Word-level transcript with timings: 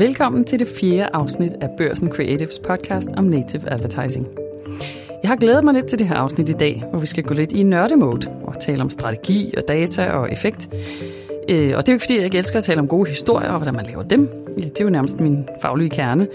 Velkommen 0.00 0.44
til 0.44 0.58
det 0.58 0.68
fjerde 0.80 1.08
afsnit 1.12 1.52
af 1.60 1.68
Børsen 1.78 2.08
Creatives 2.08 2.58
podcast 2.58 3.08
om 3.16 3.24
native 3.24 3.72
advertising. 3.72 4.28
Jeg 5.22 5.30
har 5.30 5.36
glædet 5.36 5.64
mig 5.64 5.74
lidt 5.74 5.86
til 5.86 5.98
det 5.98 6.08
her 6.08 6.16
afsnit 6.16 6.48
i 6.48 6.52
dag, 6.52 6.84
hvor 6.90 6.98
vi 6.98 7.06
skal 7.06 7.24
gå 7.24 7.34
lidt 7.34 7.52
i 7.52 7.62
nørdemode 7.62 8.30
og 8.44 8.60
tale 8.60 8.82
om 8.82 8.90
strategi 8.90 9.54
og 9.56 9.62
data 9.68 10.10
og 10.10 10.32
effekt. 10.32 10.68
Øh, 11.48 11.76
og 11.76 11.86
det 11.86 11.88
er 11.88 11.92
jo 11.92 11.92
ikke 11.92 12.02
fordi, 12.02 12.16
jeg 12.16 12.24
ikke 12.24 12.38
elsker 12.38 12.58
at 12.58 12.64
tale 12.64 12.80
om 12.80 12.88
gode 12.88 13.08
historier 13.08 13.48
og 13.48 13.56
hvordan 13.56 13.74
man 13.74 13.86
laver 13.86 14.02
dem. 14.02 14.28
Det 14.68 14.80
er 14.80 14.84
jo 14.84 14.90
nærmest 14.90 15.20
min 15.20 15.48
faglige 15.62 15.90
kerne. 15.90 16.28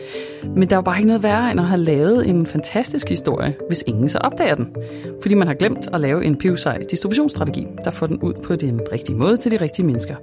Men 0.56 0.70
der 0.70 0.76
er 0.76 0.78
jo 0.78 0.82
bare 0.82 0.98
ikke 0.98 1.08
noget 1.08 1.24
værre 1.24 1.52
end 1.52 1.60
at 1.60 1.66
have 1.66 1.82
lavet 1.82 2.28
en 2.30 2.46
fantastisk 2.46 3.10
historie, 3.10 3.56
hvis 3.68 3.84
ingen 3.88 4.10
så 4.10 4.18
opdager 4.18 4.56
den. 4.56 4.76
Fordi 5.22 5.36
man 5.36 5.48
har 5.48 5.54
glemt 5.54 5.88
at 5.94 6.02
lave 6.02 6.26
en 6.26 6.38
pivsej 6.38 6.84
distributionsstrategi, 6.92 7.68
der 7.84 7.92
får 7.92 8.08
den 8.08 8.22
ud 8.22 8.34
på 8.34 8.56
den 8.56 8.82
rigtige 8.92 9.16
måde 9.16 9.38
til 9.38 9.52
de 9.52 9.58
rigtige 9.58 9.86
mennesker. 9.86 10.16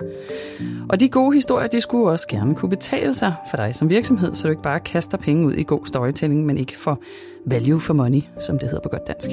Og 0.89 1.01
de 1.01 1.09
gode 1.09 1.35
historier, 1.35 1.67
de 1.67 1.81
skulle 1.81 2.11
også 2.11 2.29
gerne 2.29 2.55
kunne 2.55 2.71
betale 2.71 3.15
sig 3.15 3.35
for 3.51 3.57
dig 3.57 3.75
som 3.75 3.91
virksomhed, 3.91 4.35
så 4.35 4.43
du 4.49 4.51
ikke 4.51 4.63
bare 4.63 4.81
kaster 4.81 5.19
penge 5.19 5.47
ud 5.47 5.53
i 5.53 5.63
god 5.63 5.87
storytelling, 5.87 6.47
men 6.47 6.59
ikke 6.59 6.79
for 6.79 7.01
value 7.47 7.81
for 7.81 7.95
money, 7.95 8.23
som 8.41 8.59
det 8.59 8.69
hedder 8.69 8.83
på 8.83 8.89
godt 8.89 9.07
dansk. 9.07 9.31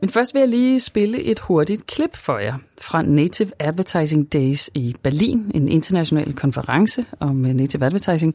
Men 0.00 0.10
først 0.10 0.34
vil 0.34 0.40
jeg 0.40 0.48
lige 0.48 0.80
spille 0.80 1.22
et 1.22 1.38
hurtigt 1.38 1.86
klip 1.86 2.16
for 2.16 2.38
jer 2.38 2.54
fra 2.80 3.02
Native 3.02 3.50
Advertising 3.58 4.32
Days 4.32 4.70
i 4.74 4.96
Berlin, 5.02 5.50
en 5.54 5.68
international 5.68 6.32
konference 6.32 7.04
om 7.20 7.46
øh, 7.46 7.54
native 7.54 7.84
advertising. 7.84 8.34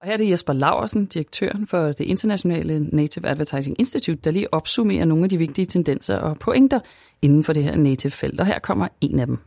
Og 0.00 0.06
her 0.06 0.12
er 0.12 0.16
det 0.16 0.30
Jesper 0.30 0.52
Laversen, 0.52 1.06
direktøren 1.06 1.66
for 1.66 1.86
det 1.86 2.00
internationale 2.00 2.86
Native 2.92 3.28
Advertising 3.28 3.76
Institute, 3.78 4.20
der 4.24 4.30
lige 4.30 4.54
opsummerer 4.54 5.04
nogle 5.04 5.24
af 5.24 5.30
de 5.30 5.38
vigtige 5.38 5.66
tendenser 5.66 6.16
og 6.16 6.38
pointer 6.38 6.80
inden 7.22 7.44
for 7.44 7.52
det 7.52 7.64
her 7.64 7.76
native 7.76 8.10
felt. 8.10 8.40
Og 8.40 8.46
her 8.46 8.58
kommer 8.58 8.88
en 9.00 9.18
af 9.18 9.26
dem. 9.26 9.38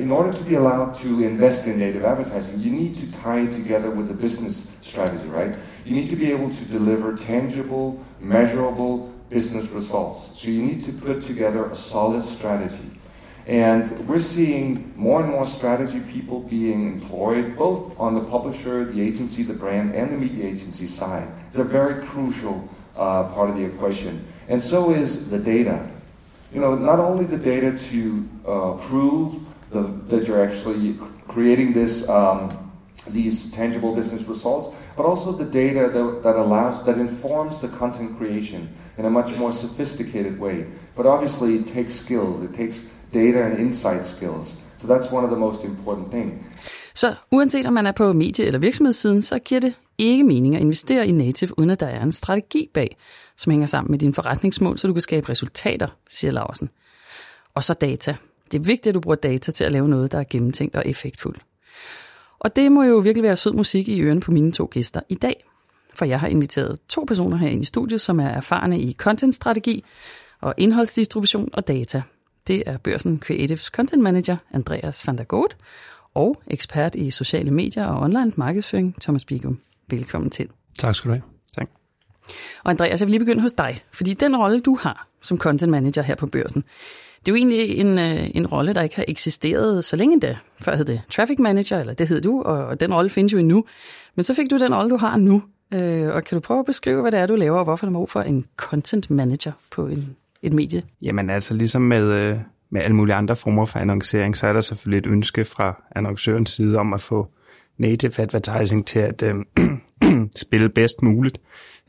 In 0.00 0.12
order 0.12 0.32
to 0.32 0.44
be 0.44 0.56
allowed 0.56 0.94
to 0.94 1.08
invest 1.08 1.66
in 1.66 1.78
native 1.78 2.06
advertising, 2.06 2.64
you 2.64 2.72
need 2.72 2.94
to 2.94 3.06
tie 3.22 3.42
it 3.42 3.50
together 3.50 3.90
with 3.96 4.08
the 4.08 4.16
business 4.20 4.66
strategy, 4.82 5.28
right? 5.38 5.58
You 5.86 5.94
need 5.94 6.08
to 6.08 6.16
be 6.16 6.32
able 6.32 6.50
to 6.56 6.78
deliver 6.78 7.16
tangible, 7.16 7.92
measurable 8.20 9.15
business 9.28 9.68
results. 9.70 10.30
So 10.38 10.50
you 10.50 10.62
need 10.62 10.84
to 10.84 10.92
put 10.92 11.22
together 11.22 11.70
a 11.70 11.76
solid 11.76 12.22
strategy. 12.22 12.90
And 13.46 14.08
we're 14.08 14.20
seeing 14.20 14.92
more 14.96 15.22
and 15.22 15.30
more 15.30 15.46
strategy 15.46 16.00
people 16.00 16.40
being 16.40 16.94
employed, 16.94 17.56
both 17.56 17.98
on 17.98 18.14
the 18.14 18.22
publisher, 18.22 18.84
the 18.84 19.00
agency, 19.00 19.44
the 19.44 19.54
brand, 19.54 19.94
and 19.94 20.10
the 20.10 20.16
media 20.16 20.46
agency 20.46 20.86
side. 20.88 21.28
It's 21.46 21.58
a 21.58 21.64
very 21.64 22.04
crucial 22.04 22.68
uh, 22.96 23.24
part 23.24 23.50
of 23.50 23.56
the 23.56 23.64
equation. 23.64 24.26
And 24.48 24.60
so 24.60 24.90
is 24.90 25.30
the 25.30 25.38
data. 25.38 25.88
You 26.52 26.60
know, 26.60 26.74
not 26.74 26.98
only 26.98 27.24
the 27.24 27.36
data 27.36 27.78
to 27.90 28.28
uh, 28.46 28.72
prove 28.74 29.40
the, 29.70 29.82
that 30.08 30.26
you're 30.26 30.42
actually 30.42 30.98
creating 31.28 31.72
this 31.72 32.08
um, 32.08 32.66
these 33.08 33.50
tangible 33.52 33.94
business 33.94 34.22
results, 34.22 34.74
but 34.96 35.06
also 35.06 35.32
the 35.32 35.44
data 35.44 35.90
that, 35.94 36.22
that 36.22 36.36
allows, 36.36 36.84
that 36.84 36.96
informs 36.96 37.60
the 37.60 37.68
content 37.68 38.16
creation 38.18 38.68
in 38.98 39.04
a 39.04 39.10
much 39.10 39.38
more 39.38 39.52
sophisticated 39.52 40.40
way. 40.40 40.64
But 40.96 41.06
obviously, 41.06 41.54
it 41.60 41.66
takes 41.66 41.94
skills, 41.94 42.40
it 42.40 42.54
takes 42.54 42.82
data 43.14 43.44
and 43.46 43.58
insight 43.58 44.04
skills. 44.04 44.54
So 44.78 44.86
that's 44.86 45.12
one 45.12 45.24
of 45.24 45.30
the 45.30 45.38
most 45.38 45.64
important 45.64 46.10
things. 46.10 46.44
Så 46.94 47.14
uanset 47.32 47.66
om 47.66 47.72
man 47.72 47.86
er 47.86 47.92
på 47.92 48.12
medie- 48.12 48.44
eller 48.44 48.58
virksomhedssiden, 48.58 49.22
så 49.22 49.38
giver 49.38 49.60
det 49.60 49.74
ikke 49.98 50.24
mening 50.24 50.54
at 50.54 50.60
investere 50.60 51.06
i 51.06 51.12
native, 51.12 51.58
uden 51.58 51.70
at 51.70 51.80
der 51.80 51.86
er 51.86 52.02
en 52.02 52.12
strategi 52.12 52.70
bag, 52.74 52.96
som 53.36 53.50
hænger 53.50 53.66
sammen 53.66 53.90
med 53.90 53.98
dine 53.98 54.14
forretningsmål, 54.14 54.78
så 54.78 54.86
du 54.86 54.92
kan 54.92 55.02
skabe 55.02 55.28
resultater, 55.28 55.86
siger 56.08 56.30
Larsen. 56.30 56.70
Og 57.54 57.64
så 57.64 57.74
data. 57.74 58.16
Det 58.52 58.58
er 58.58 58.62
vigtigt, 58.62 58.86
at 58.86 58.94
du 58.94 59.00
bruger 59.00 59.16
data 59.16 59.52
til 59.52 59.64
at 59.64 59.72
lave 59.72 59.88
noget, 59.88 60.12
der 60.12 60.18
er 60.18 60.24
gennemtænkt 60.30 60.76
og 60.76 60.82
effektfuldt. 60.86 61.42
Og 62.38 62.56
det 62.56 62.72
må 62.72 62.82
jo 62.82 62.98
virkelig 62.98 63.22
være 63.22 63.36
sød 63.36 63.52
musik 63.52 63.88
i 63.88 64.00
ørene 64.00 64.20
på 64.20 64.30
mine 64.30 64.52
to 64.52 64.68
gæster 64.70 65.00
i 65.08 65.14
dag. 65.14 65.44
For 65.94 66.04
jeg 66.04 66.20
har 66.20 66.28
inviteret 66.28 66.78
to 66.88 67.04
personer 67.04 67.36
her 67.36 67.48
i 67.48 67.64
studiet, 67.64 68.00
som 68.00 68.20
er 68.20 68.28
erfarne 68.28 68.80
i 68.80 68.92
contentstrategi 68.92 69.84
og 70.40 70.54
indholdsdistribution 70.56 71.48
og 71.52 71.68
data. 71.68 72.02
Det 72.46 72.62
er 72.66 72.76
Børsen 72.76 73.18
Creatives 73.18 73.62
Content 73.62 74.02
Manager 74.02 74.36
Andreas 74.52 75.06
van 75.06 75.18
der 75.18 75.24
Goot 75.24 75.56
og 76.14 76.42
ekspert 76.46 76.94
i 76.94 77.10
sociale 77.10 77.50
medier 77.50 77.86
og 77.86 78.02
online 78.02 78.32
markedsføring 78.36 79.00
Thomas 79.00 79.24
Bigum. 79.24 79.58
Velkommen 79.90 80.30
til. 80.30 80.48
Tak 80.78 80.94
skal 80.94 81.08
du 81.08 81.14
have. 81.14 81.22
Tak. 81.56 81.68
Og 82.64 82.70
Andreas, 82.70 83.00
jeg 83.00 83.06
vil 83.06 83.10
lige 83.10 83.20
begynde 83.20 83.42
hos 83.42 83.52
dig, 83.52 83.84
fordi 83.92 84.14
den 84.14 84.36
rolle, 84.36 84.60
du 84.60 84.78
har 84.80 85.08
som 85.22 85.38
content 85.38 85.70
manager 85.70 86.02
her 86.02 86.14
på 86.14 86.26
børsen, 86.26 86.64
det 87.26 87.32
er 87.32 87.36
jo 87.36 87.36
egentlig 87.36 87.78
en, 87.78 87.98
øh, 87.98 88.30
en 88.34 88.46
rolle, 88.46 88.74
der 88.74 88.82
ikke 88.82 88.96
har 88.96 89.04
eksisteret 89.08 89.84
så 89.84 89.96
længe 89.96 90.20
da. 90.20 90.36
Før 90.60 90.76
hed 90.76 90.84
det 90.84 91.00
traffic 91.10 91.38
manager, 91.38 91.80
eller 91.80 91.94
det 91.94 92.08
hed 92.08 92.20
du, 92.20 92.42
og 92.42 92.80
den 92.80 92.94
rolle 92.94 93.10
findes 93.10 93.32
jo 93.32 93.38
endnu. 93.38 93.64
Men 94.14 94.22
så 94.22 94.34
fik 94.34 94.50
du 94.50 94.58
den 94.58 94.74
rolle, 94.74 94.90
du 94.90 94.96
har 94.96 95.16
nu. 95.16 95.42
Øh, 95.74 96.14
og 96.14 96.24
kan 96.24 96.36
du 96.36 96.40
prøve 96.40 96.60
at 96.60 96.66
beskrive, 96.66 97.00
hvad 97.00 97.12
det 97.12 97.20
er, 97.20 97.26
du 97.26 97.36
laver, 97.36 97.58
og 97.58 97.64
hvorfor 97.64 97.86
der 97.86 97.90
er 97.90 97.94
brug 97.94 98.10
for 98.10 98.20
en 98.20 98.44
content 98.56 99.10
manager 99.10 99.52
på 99.70 99.86
en, 99.86 100.16
et 100.42 100.52
medie? 100.52 100.82
Jamen 101.02 101.30
altså, 101.30 101.54
ligesom 101.54 101.82
med, 101.82 102.04
øh, 102.04 102.36
med 102.70 102.82
alle 102.82 102.96
mulige 102.96 103.14
andre 103.14 103.36
former 103.36 103.64
for 103.64 103.78
annoncering, 103.78 104.36
så 104.36 104.46
er 104.46 104.52
der 104.52 104.60
selvfølgelig 104.60 104.98
et 104.98 105.12
ønske 105.12 105.44
fra 105.44 105.82
annoncørens 105.96 106.50
side 106.50 106.78
om 106.78 106.92
at 106.92 107.00
få 107.00 107.28
native 107.78 108.12
advertising 108.18 108.86
til 108.86 108.98
at 108.98 109.22
øh, 109.22 109.34
spille 110.36 110.68
bedst 110.68 111.02
muligt 111.02 111.40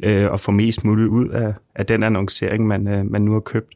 øh, 0.04 0.32
og 0.32 0.40
få 0.40 0.52
mest 0.52 0.86
muligt 0.86 1.08
ud 1.08 1.30
af, 1.30 1.54
af 1.76 1.86
den 1.86 2.04
annoncering, 2.04 2.68
man, 2.68 2.88
øh, 2.88 3.12
man 3.12 3.22
nu 3.22 3.34
har 3.34 3.40
købt. 3.40 3.74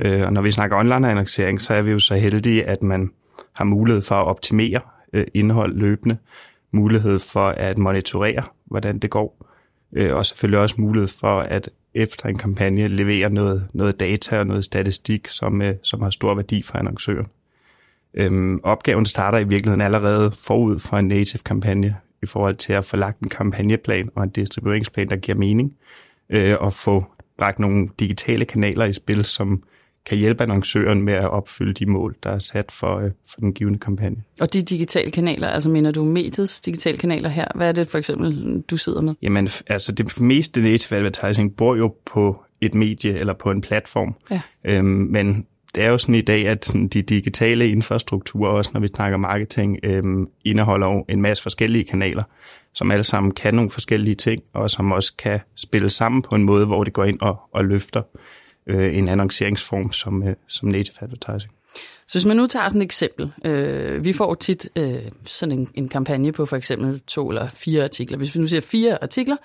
Øh, 0.00 0.26
og 0.26 0.32
når 0.32 0.40
vi 0.40 0.50
snakker 0.50 0.76
online-annoncering, 0.76 1.60
så 1.60 1.74
er 1.74 1.82
vi 1.82 1.90
jo 1.90 1.98
så 1.98 2.14
heldige, 2.14 2.64
at 2.64 2.82
man 2.82 3.10
har 3.56 3.64
mulighed 3.64 4.02
for 4.02 4.14
at 4.14 4.26
optimere 4.26 4.80
øh, 5.12 5.26
indhold 5.34 5.76
løbende, 5.76 6.16
mulighed 6.72 7.18
for 7.18 7.48
at 7.48 7.78
monitorere, 7.78 8.42
hvordan 8.64 8.98
det 8.98 9.10
går, 9.10 9.46
øh, 9.92 10.16
og 10.16 10.26
selvfølgelig 10.26 10.60
også 10.60 10.74
mulighed 10.78 11.08
for 11.08 11.40
at 11.40 11.70
efter 11.94 12.28
en 12.28 12.38
kampagne 12.38 12.88
levere 12.88 13.30
noget, 13.30 13.68
noget 13.72 14.00
data 14.00 14.38
og 14.38 14.46
noget 14.46 14.64
statistik, 14.64 15.28
som, 15.28 15.62
øh, 15.62 15.74
som 15.82 16.02
har 16.02 16.10
stor 16.10 16.34
værdi 16.34 16.62
for 16.62 16.78
annoncøren. 16.78 17.26
Øhm, 18.14 18.60
opgaven 18.62 19.06
starter 19.06 19.38
i 19.38 19.44
virkeligheden 19.44 19.80
allerede 19.80 20.32
forud 20.32 20.78
for 20.78 20.96
en 20.96 21.08
native 21.08 21.42
kampagne 21.44 21.96
i 22.22 22.26
forhold 22.26 22.54
til 22.54 22.72
at 22.72 22.84
få 22.84 22.96
lagt 22.96 23.20
en 23.20 23.28
kampagneplan 23.28 24.10
og 24.14 24.22
en 24.22 24.30
distribueringsplan, 24.30 25.08
der 25.08 25.16
giver 25.16 25.38
mening, 25.38 25.76
øh, 26.30 26.56
og 26.60 26.72
få 26.72 27.04
bragt 27.38 27.58
nogle 27.58 27.88
digitale 27.98 28.44
kanaler 28.44 28.84
i 28.84 28.92
spil, 28.92 29.24
som 29.24 29.62
kan 30.06 30.18
hjælpe 30.18 30.42
annoncøren 30.42 31.02
med 31.02 31.14
at 31.14 31.30
opfylde 31.30 31.72
de 31.72 31.86
mål, 31.86 32.16
der 32.22 32.30
er 32.30 32.38
sat 32.38 32.72
for, 32.72 32.98
øh, 32.98 33.10
for 33.30 33.40
den 33.40 33.52
givende 33.52 33.78
kampagne. 33.78 34.22
Og 34.40 34.52
de 34.52 34.62
digitale 34.62 35.10
kanaler, 35.10 35.48
altså 35.48 35.70
mener 35.70 35.90
du 35.90 36.04
mediets 36.04 36.60
digitale 36.60 36.98
kanaler 36.98 37.28
her? 37.28 37.46
Hvad 37.54 37.68
er 37.68 37.72
det 37.72 37.88
for 37.88 37.98
eksempel, 37.98 38.60
du 38.70 38.76
sidder 38.76 39.00
med? 39.00 39.14
Jamen, 39.22 39.48
altså 39.66 39.92
det 39.92 40.20
meste 40.20 40.60
native 40.60 40.98
advertising 40.98 41.56
bor 41.56 41.76
jo 41.76 41.94
på 42.06 42.42
et 42.60 42.74
medie 42.74 43.18
eller 43.18 43.32
på 43.32 43.50
en 43.50 43.60
platform. 43.60 44.14
Ja. 44.30 44.40
Øhm, 44.64 44.86
men 44.86 45.46
det 45.74 45.84
er 45.84 45.88
jo 45.88 45.98
sådan 45.98 46.14
i 46.14 46.20
dag, 46.20 46.48
at 46.48 46.72
de 46.92 47.02
digitale 47.02 47.68
infrastrukturer, 47.68 48.50
også 48.50 48.70
når 48.74 48.80
vi 48.80 48.88
snakker 48.88 49.18
marketing, 49.18 49.78
øhm, 49.82 50.26
indeholder 50.44 50.86
jo 50.86 51.04
en 51.08 51.22
masse 51.22 51.42
forskellige 51.42 51.84
kanaler, 51.84 52.22
som 52.74 52.90
alle 52.90 53.04
sammen 53.04 53.32
kan 53.32 53.54
nogle 53.54 53.70
forskellige 53.70 54.14
ting, 54.14 54.42
og 54.54 54.70
som 54.70 54.92
også 54.92 55.16
kan 55.16 55.40
spille 55.56 55.88
sammen 55.88 56.22
på 56.22 56.34
en 56.34 56.44
måde, 56.44 56.66
hvor 56.66 56.84
det 56.84 56.92
går 56.92 57.04
ind 57.04 57.20
og, 57.20 57.40
og 57.54 57.64
løfter 57.64 58.02
øh, 58.70 58.98
en 58.98 59.08
annonceringsform 59.08 59.92
som, 59.92 60.22
øh, 60.22 60.34
som 60.48 60.68
native 60.68 60.96
advertising. 61.00 61.52
Så 62.08 62.18
hvis 62.18 62.26
man 62.26 62.36
nu 62.36 62.46
tager 62.46 62.68
sådan 62.68 62.80
et 62.80 62.84
eksempel, 62.84 63.32
øh, 63.44 64.04
vi 64.04 64.12
får 64.12 64.34
tit 64.34 64.68
øh, 64.76 64.94
sådan 65.24 65.58
en, 65.58 65.68
en 65.74 65.88
kampagne 65.88 66.32
på 66.32 66.46
for 66.46 66.56
eksempel 66.56 67.00
to 67.06 67.28
eller 67.28 67.48
fire 67.48 67.84
artikler. 67.84 68.18
Hvis 68.18 68.34
vi 68.34 68.40
nu 68.40 68.46
siger 68.46 68.60
fire 68.60 69.02
artikler, 69.02 69.36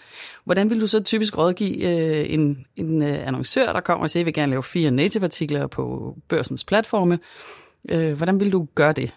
hvordan 0.43 0.69
vil 0.69 0.81
du 0.81 0.87
så 0.87 1.03
typisk 1.03 1.37
rådgive 1.37 1.83
øh, 1.83 2.33
en, 2.33 2.65
en 2.75 3.01
øh, 3.01 3.27
annoncør, 3.27 3.73
der 3.73 3.79
kommer 3.79 4.03
og 4.03 4.09
siger, 4.09 4.21
at 4.21 4.25
vil 4.25 4.33
gerne 4.33 4.49
lave 4.49 4.63
fire 4.63 4.91
native 4.91 5.23
artikler 5.23 5.67
på 5.67 6.15
børsens 6.27 6.63
platforme. 6.63 7.19
Øh, 7.89 8.13
hvordan 8.13 8.39
vil 8.39 8.51
du 8.51 8.67
gøre 8.75 8.93
det? 8.93 9.13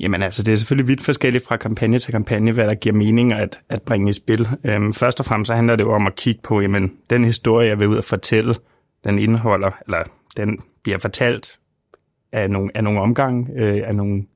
Jamen 0.00 0.22
altså, 0.22 0.42
det 0.42 0.52
er 0.52 0.56
selvfølgelig 0.56 0.88
vidt 0.88 1.00
forskelligt 1.00 1.44
fra 1.46 1.56
kampagne 1.56 1.98
til 1.98 2.12
kampagne, 2.12 2.52
hvad 2.52 2.66
der 2.66 2.74
giver 2.74 2.94
mening 2.94 3.32
at, 3.32 3.58
at 3.68 3.82
bringe 3.82 4.10
i 4.10 4.12
spil. 4.12 4.48
Øhm, 4.64 4.92
først 4.92 5.20
og 5.20 5.26
fremmest 5.26 5.46
så 5.46 5.54
handler 5.54 5.76
det 5.76 5.84
jo 5.84 5.92
om 5.92 6.06
at 6.06 6.14
kigge 6.14 6.40
på, 6.42 6.60
jamen, 6.60 6.92
den 7.10 7.24
historie, 7.24 7.68
jeg 7.68 7.78
vil 7.78 7.88
ud 7.88 7.96
og 7.96 8.04
fortælle, 8.04 8.54
den 9.04 9.18
indeholder, 9.18 9.70
eller 9.86 10.02
den 10.36 10.58
bliver 10.82 10.98
fortalt 10.98 11.58
af 12.32 12.50
nogle, 12.50 12.70
af 12.74 12.84
nogle 12.84 13.00
omgange, 13.00 13.52
øh, 13.56 13.80
af 13.84 13.94
nogle 13.94 14.26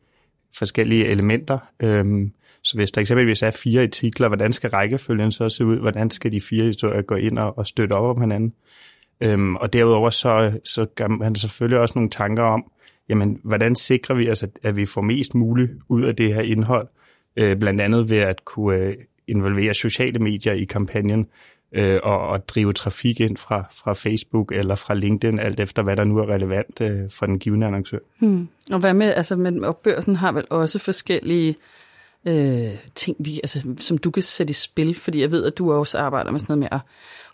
forskellige 0.58 1.06
elementer. 1.06 1.58
Øhm, 1.80 2.32
så 2.62 2.76
hvis 2.76 2.90
der 2.90 3.00
eksempelvis 3.00 3.42
er 3.42 3.50
fire 3.50 3.82
artikler, 3.82 4.28
hvordan 4.28 4.52
skal 4.52 4.70
rækkefølgen 4.70 5.32
så 5.32 5.48
se 5.48 5.64
ud? 5.64 5.78
Hvordan 5.78 6.10
skal 6.10 6.32
de 6.32 6.40
fire 6.40 6.64
historier 6.64 7.02
gå 7.02 7.14
ind 7.14 7.38
og, 7.38 7.58
og 7.58 7.66
støtte 7.66 7.92
op 7.92 8.16
om 8.16 8.20
hinanden? 8.20 8.52
Øhm, 9.20 9.56
og 9.56 9.72
derudover 9.72 10.10
så, 10.10 10.60
så 10.64 10.86
gør 10.94 11.08
man 11.08 11.34
selvfølgelig 11.34 11.78
også 11.78 11.92
nogle 11.96 12.10
tanker 12.10 12.42
om, 12.42 12.72
jamen, 13.08 13.40
hvordan 13.44 13.74
sikrer 13.74 14.16
vi 14.16 14.30
os, 14.30 14.42
at, 14.42 14.50
at 14.62 14.76
vi 14.76 14.86
får 14.86 15.00
mest 15.00 15.34
muligt 15.34 15.70
ud 15.88 16.02
af 16.02 16.16
det 16.16 16.34
her 16.34 16.40
indhold? 16.40 16.88
Øh, 17.36 17.56
blandt 17.56 17.80
andet 17.80 18.10
ved 18.10 18.18
at 18.18 18.44
kunne 18.44 18.76
øh, 18.76 18.94
involvere 19.26 19.74
sociale 19.74 20.18
medier 20.18 20.52
i 20.52 20.64
kampagnen, 20.64 21.26
øh, 21.76 22.00
og, 22.02 22.28
og 22.28 22.48
drive 22.48 22.72
trafik 22.72 23.20
ind 23.20 23.36
fra, 23.36 23.64
fra 23.70 23.92
Facebook 23.92 24.52
eller 24.52 24.74
fra 24.74 24.94
LinkedIn, 24.94 25.38
alt 25.38 25.60
efter 25.60 25.82
hvad 25.82 25.96
der 25.96 26.04
nu 26.04 26.18
er 26.18 26.28
relevant 26.28 26.80
øh, 26.80 27.10
for 27.10 27.26
den 27.26 27.38
givende 27.38 27.66
annoncør. 27.66 27.98
Hmm. 28.18 28.48
Og 28.70 28.78
hvad 28.78 28.94
med, 28.94 29.14
altså, 29.14 29.36
men, 29.36 29.64
og 29.64 29.76
børsen 29.76 30.16
har 30.16 30.32
vel 30.32 30.44
også 30.50 30.78
forskellige 30.78 31.56
øh, 32.26 32.70
ting, 32.94 33.16
vi, 33.20 33.40
altså, 33.42 33.62
som 33.78 33.98
du 33.98 34.10
kan 34.10 34.22
sætte 34.22 34.50
i 34.50 34.54
spil, 34.54 34.94
fordi 34.94 35.20
jeg 35.20 35.30
ved, 35.30 35.44
at 35.44 35.58
du 35.58 35.72
også 35.72 35.98
arbejder 35.98 36.30
med 36.30 36.40
sådan 36.40 36.58
noget 36.58 36.70
med 36.72 36.78
at, 36.78 36.80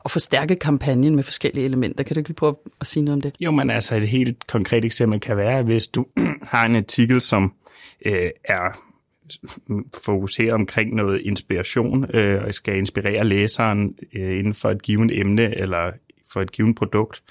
at 0.05 0.11
forstærke 0.11 0.57
kampagnen 0.57 1.17
med 1.17 1.25
forskellige 1.25 1.65
elementer. 1.65 2.05
Kan 2.05 2.15
du 2.15 2.21
ikke 2.21 2.29
lige 2.29 2.37
prøve 2.37 2.57
at 2.81 2.87
sige 2.87 3.05
noget 3.05 3.17
om 3.17 3.21
det? 3.21 3.35
Jo, 3.41 3.51
men 3.51 3.71
altså 3.71 3.97
et 3.97 4.09
helt 4.09 4.47
konkret 4.47 4.85
eksempel 4.85 5.21
kan 5.21 5.37
være, 5.37 5.63
hvis 5.63 5.89
du 5.89 6.07
har 6.53 6.67
en 6.67 6.77
artikel, 6.77 7.21
som 7.21 7.55
øh, 8.07 8.31
er 8.45 8.92
fokuseret 10.05 10.53
omkring 10.53 10.95
noget 10.95 11.21
inspiration 11.21 12.17
øh, 12.17 12.45
og 12.45 12.55
skal 12.55 12.77
inspirere 12.77 13.25
læseren 13.25 13.95
øh, 14.15 14.39
inden 14.39 14.55
for 14.55 14.71
et 14.71 14.83
givet 14.83 15.21
emne 15.21 15.61
eller 15.61 15.93
for 16.33 16.41
et 16.41 16.53
givet 16.53 16.77
produkt, 16.77 17.23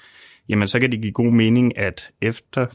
jamen 0.48 0.68
så 0.68 0.80
kan 0.80 0.92
det 0.92 1.02
give 1.02 1.12
god 1.12 1.30
mening, 1.30 1.78
at 1.78 2.10
efter, 2.22 2.66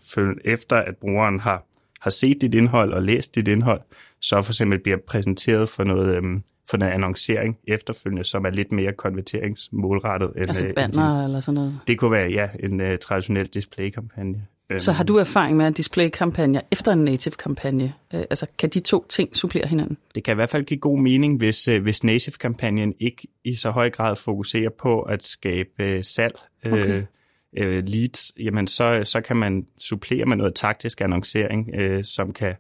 efter 0.45 0.75
at 0.75 0.97
brugeren 0.97 1.39
har, 1.39 1.65
har 2.01 2.09
set 2.09 2.41
dit 2.41 2.55
indhold 2.55 2.93
og 2.93 3.03
læst 3.03 3.35
dit 3.35 3.47
indhold, 3.47 3.81
så 4.21 4.41
for 4.41 4.51
eksempel 4.51 4.79
bliver 4.79 4.97
præsenteret 5.07 5.69
for 5.69 5.83
noget, 5.83 6.15
øhm, 6.15 6.43
for 6.69 6.77
noget 6.77 6.91
annoncering 6.91 7.57
efterfølgende, 7.67 8.23
som 8.23 8.45
er 8.45 8.49
lidt 8.49 8.71
mere 8.71 8.93
konverteringsmålrettet. 8.93 10.31
End, 10.35 10.47
altså 10.47 10.67
øh, 10.67 10.73
banner 10.73 11.25
eller 11.25 11.39
sådan 11.39 11.55
noget? 11.55 11.79
Det 11.87 11.99
kunne 11.99 12.11
være, 12.11 12.29
ja, 12.29 12.49
en 12.59 12.81
uh, 12.81 12.97
traditionel 13.01 13.47
displaykampagne. 13.47 14.45
Så 14.77 14.91
har 14.91 15.03
du 15.03 15.17
erfaring 15.17 15.57
med 15.57 15.71
display-kampagne 15.71 16.61
efter 16.71 16.91
en 16.91 17.03
native-kampagne? 17.03 17.93
Øh, 18.13 18.19
altså, 18.19 18.47
kan 18.57 18.69
de 18.69 18.79
to 18.79 19.05
ting 19.09 19.35
supplere 19.35 19.67
hinanden? 19.67 19.97
Det 20.15 20.23
kan 20.23 20.33
i 20.33 20.35
hvert 20.35 20.49
fald 20.49 20.63
give 20.63 20.79
god 20.79 20.99
mening, 20.99 21.37
hvis, 21.37 21.67
øh, 21.67 21.81
hvis 21.81 22.03
native-kampagnen 22.03 22.93
ikke 22.99 23.27
i 23.43 23.55
så 23.55 23.71
høj 23.71 23.89
grad 23.89 24.15
fokuserer 24.15 24.69
på 24.69 25.01
at 25.01 25.23
skabe 25.23 25.69
øh, 25.79 26.03
salg, 26.03 26.35
okay. 26.65 27.03
øh, 27.57 27.83
leads, 27.87 28.31
jamen 28.39 28.67
så, 28.67 29.01
så 29.03 29.21
kan 29.21 29.37
man 29.37 29.65
supplere 29.79 30.25
med 30.25 30.37
noget 30.37 30.55
taktisk 30.55 31.01
annoncering, 31.01 31.69
øh, 31.75 32.03
som 32.03 32.33
kan 32.33 32.55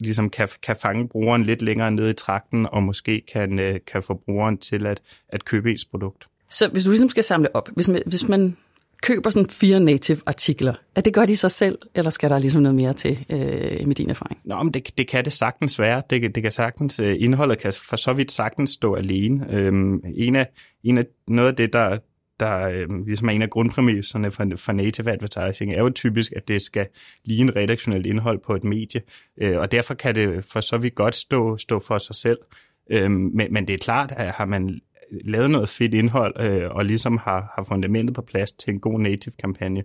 ligesom 0.00 0.30
kan, 0.30 0.48
kan 0.62 0.76
fange 0.82 1.08
brugeren 1.08 1.42
lidt 1.42 1.62
længere 1.62 1.90
ned 1.90 2.10
i 2.10 2.12
trakten, 2.12 2.66
og 2.72 2.82
måske 2.82 3.22
kan, 3.32 3.58
øh, 3.58 3.80
kan 3.86 4.02
få 4.02 4.14
brugeren 4.14 4.58
til 4.58 4.86
at, 4.86 5.02
at 5.28 5.44
købe 5.44 5.70
ens 5.70 5.84
produkt. 5.84 6.28
Så 6.50 6.68
hvis 6.68 6.84
du 6.84 6.90
ligesom 6.90 7.08
skal 7.08 7.24
samle 7.24 7.56
op, 7.56 7.68
hvis 7.74 7.88
man, 7.88 8.02
hvis 8.06 8.28
man 8.28 8.56
køber 9.02 9.30
sådan 9.30 9.48
fire 9.50 9.80
native 9.80 10.18
artikler, 10.26 10.74
er 10.96 11.00
det 11.00 11.14
godt 11.14 11.30
i 11.30 11.34
sig 11.34 11.50
selv, 11.50 11.78
eller 11.94 12.10
skal 12.10 12.30
der 12.30 12.38
ligesom 12.38 12.62
noget 12.62 12.74
mere 12.74 12.92
til 12.92 13.26
øh, 13.30 13.86
med 13.86 13.94
din 13.94 14.10
erfaring? 14.10 14.40
Nå, 14.44 14.62
men 14.62 14.74
det, 14.74 14.98
det 14.98 15.08
kan 15.08 15.24
det 15.24 15.32
sagtens 15.32 15.78
være. 15.78 16.02
Det, 16.10 16.34
det 16.34 16.42
kan 16.42 16.52
sagtens, 16.52 17.00
øh, 17.00 17.16
indholdet 17.18 17.58
kan 17.58 17.72
for 17.88 17.96
så 17.96 18.12
vidt 18.12 18.32
sagtens 18.32 18.70
stå 18.70 18.94
alene. 18.94 19.46
Øhm, 19.50 20.02
en 20.16 20.36
af, 20.36 20.46
en 20.84 20.98
af, 20.98 21.04
noget 21.28 21.48
af 21.48 21.56
det, 21.56 21.72
der, 21.72 21.98
der 22.40 22.68
øh, 22.68 23.06
ligesom 23.06 23.28
er 23.28 23.32
en 23.32 23.42
af 23.42 23.50
grundpræmisserne 23.50 24.30
for, 24.30 24.46
for 24.56 24.72
native 24.72 25.12
advertising, 25.12 25.72
er 25.72 25.78
jo 25.78 25.90
typisk, 25.90 26.32
at 26.36 26.48
det 26.48 26.62
skal 26.62 26.86
ligne 27.24 27.52
redaktionelt 27.56 28.06
indhold 28.06 28.38
på 28.46 28.54
et 28.54 28.64
medie, 28.64 29.00
øh, 29.40 29.58
og 29.58 29.72
derfor 29.72 29.94
kan 29.94 30.14
det 30.14 30.44
for 30.44 30.60
så 30.60 30.78
vidt 30.78 30.94
godt 30.94 31.16
stå, 31.16 31.56
stå 31.56 31.78
for 31.78 31.98
sig 31.98 32.14
selv. 32.14 32.38
Øhm, 32.90 33.30
men, 33.34 33.52
men 33.52 33.66
det 33.66 33.74
er 33.74 33.78
klart, 33.78 34.12
at 34.16 34.30
har 34.30 34.44
man 34.44 34.80
lavet 35.24 35.50
noget 35.50 35.68
fedt 35.68 35.94
indhold, 35.94 36.40
øh, 36.40 36.70
og 36.70 36.84
ligesom 36.84 37.18
har, 37.22 37.52
har 37.54 37.64
fundamentet 37.64 38.14
på 38.14 38.22
plads 38.22 38.52
til 38.52 38.72
en 38.72 38.80
god 38.80 39.00
native-kampagne, 39.00 39.82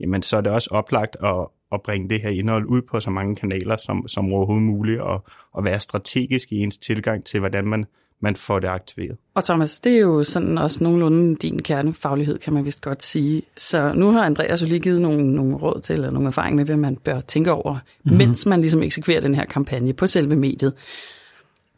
jamen 0.00 0.22
så 0.22 0.36
er 0.36 0.40
det 0.40 0.52
også 0.52 0.68
oplagt 0.70 1.16
at, 1.24 1.46
at 1.72 1.82
bringe 1.82 2.08
det 2.08 2.20
her 2.20 2.30
indhold 2.30 2.66
ud 2.66 2.82
på 2.82 3.00
så 3.00 3.10
mange 3.10 3.36
kanaler 3.36 3.76
som, 3.76 4.08
som 4.08 4.32
overhovedet 4.32 4.66
muligt, 4.66 5.00
og, 5.00 5.24
og 5.52 5.64
være 5.64 5.80
strategisk 5.80 6.52
i 6.52 6.56
ens 6.56 6.78
tilgang 6.78 7.24
til, 7.24 7.40
hvordan 7.40 7.66
man, 7.66 7.84
man 8.20 8.36
får 8.36 8.58
det 8.58 8.68
aktiveret. 8.68 9.16
Og 9.34 9.44
Thomas, 9.44 9.80
det 9.80 9.92
er 9.92 10.00
jo 10.00 10.24
sådan 10.24 10.58
også 10.58 10.84
nogenlunde 10.84 11.36
din 11.36 11.62
kernefaglighed, 11.62 12.38
kan 12.38 12.52
man 12.52 12.64
vist 12.64 12.82
godt 12.82 13.02
sige. 13.02 13.42
Så 13.56 13.92
nu 13.92 14.10
har 14.10 14.24
Andreas 14.26 14.62
jo 14.62 14.66
lige 14.66 14.80
givet 14.80 15.00
nogle, 15.00 15.34
nogle 15.34 15.56
råd 15.56 15.80
til, 15.80 15.92
eller 15.94 16.10
nogle 16.10 16.26
erfaringer 16.26 16.56
med, 16.56 16.64
hvad 16.64 16.76
man 16.76 16.96
bør 16.96 17.20
tænke 17.20 17.52
over, 17.52 17.74
mm-hmm. 17.74 18.18
mens 18.18 18.46
man 18.46 18.60
ligesom 18.60 18.82
eksekverer 18.82 19.20
den 19.20 19.34
her 19.34 19.44
kampagne 19.44 19.92
på 19.92 20.06
selve 20.06 20.36
mediet. 20.36 20.72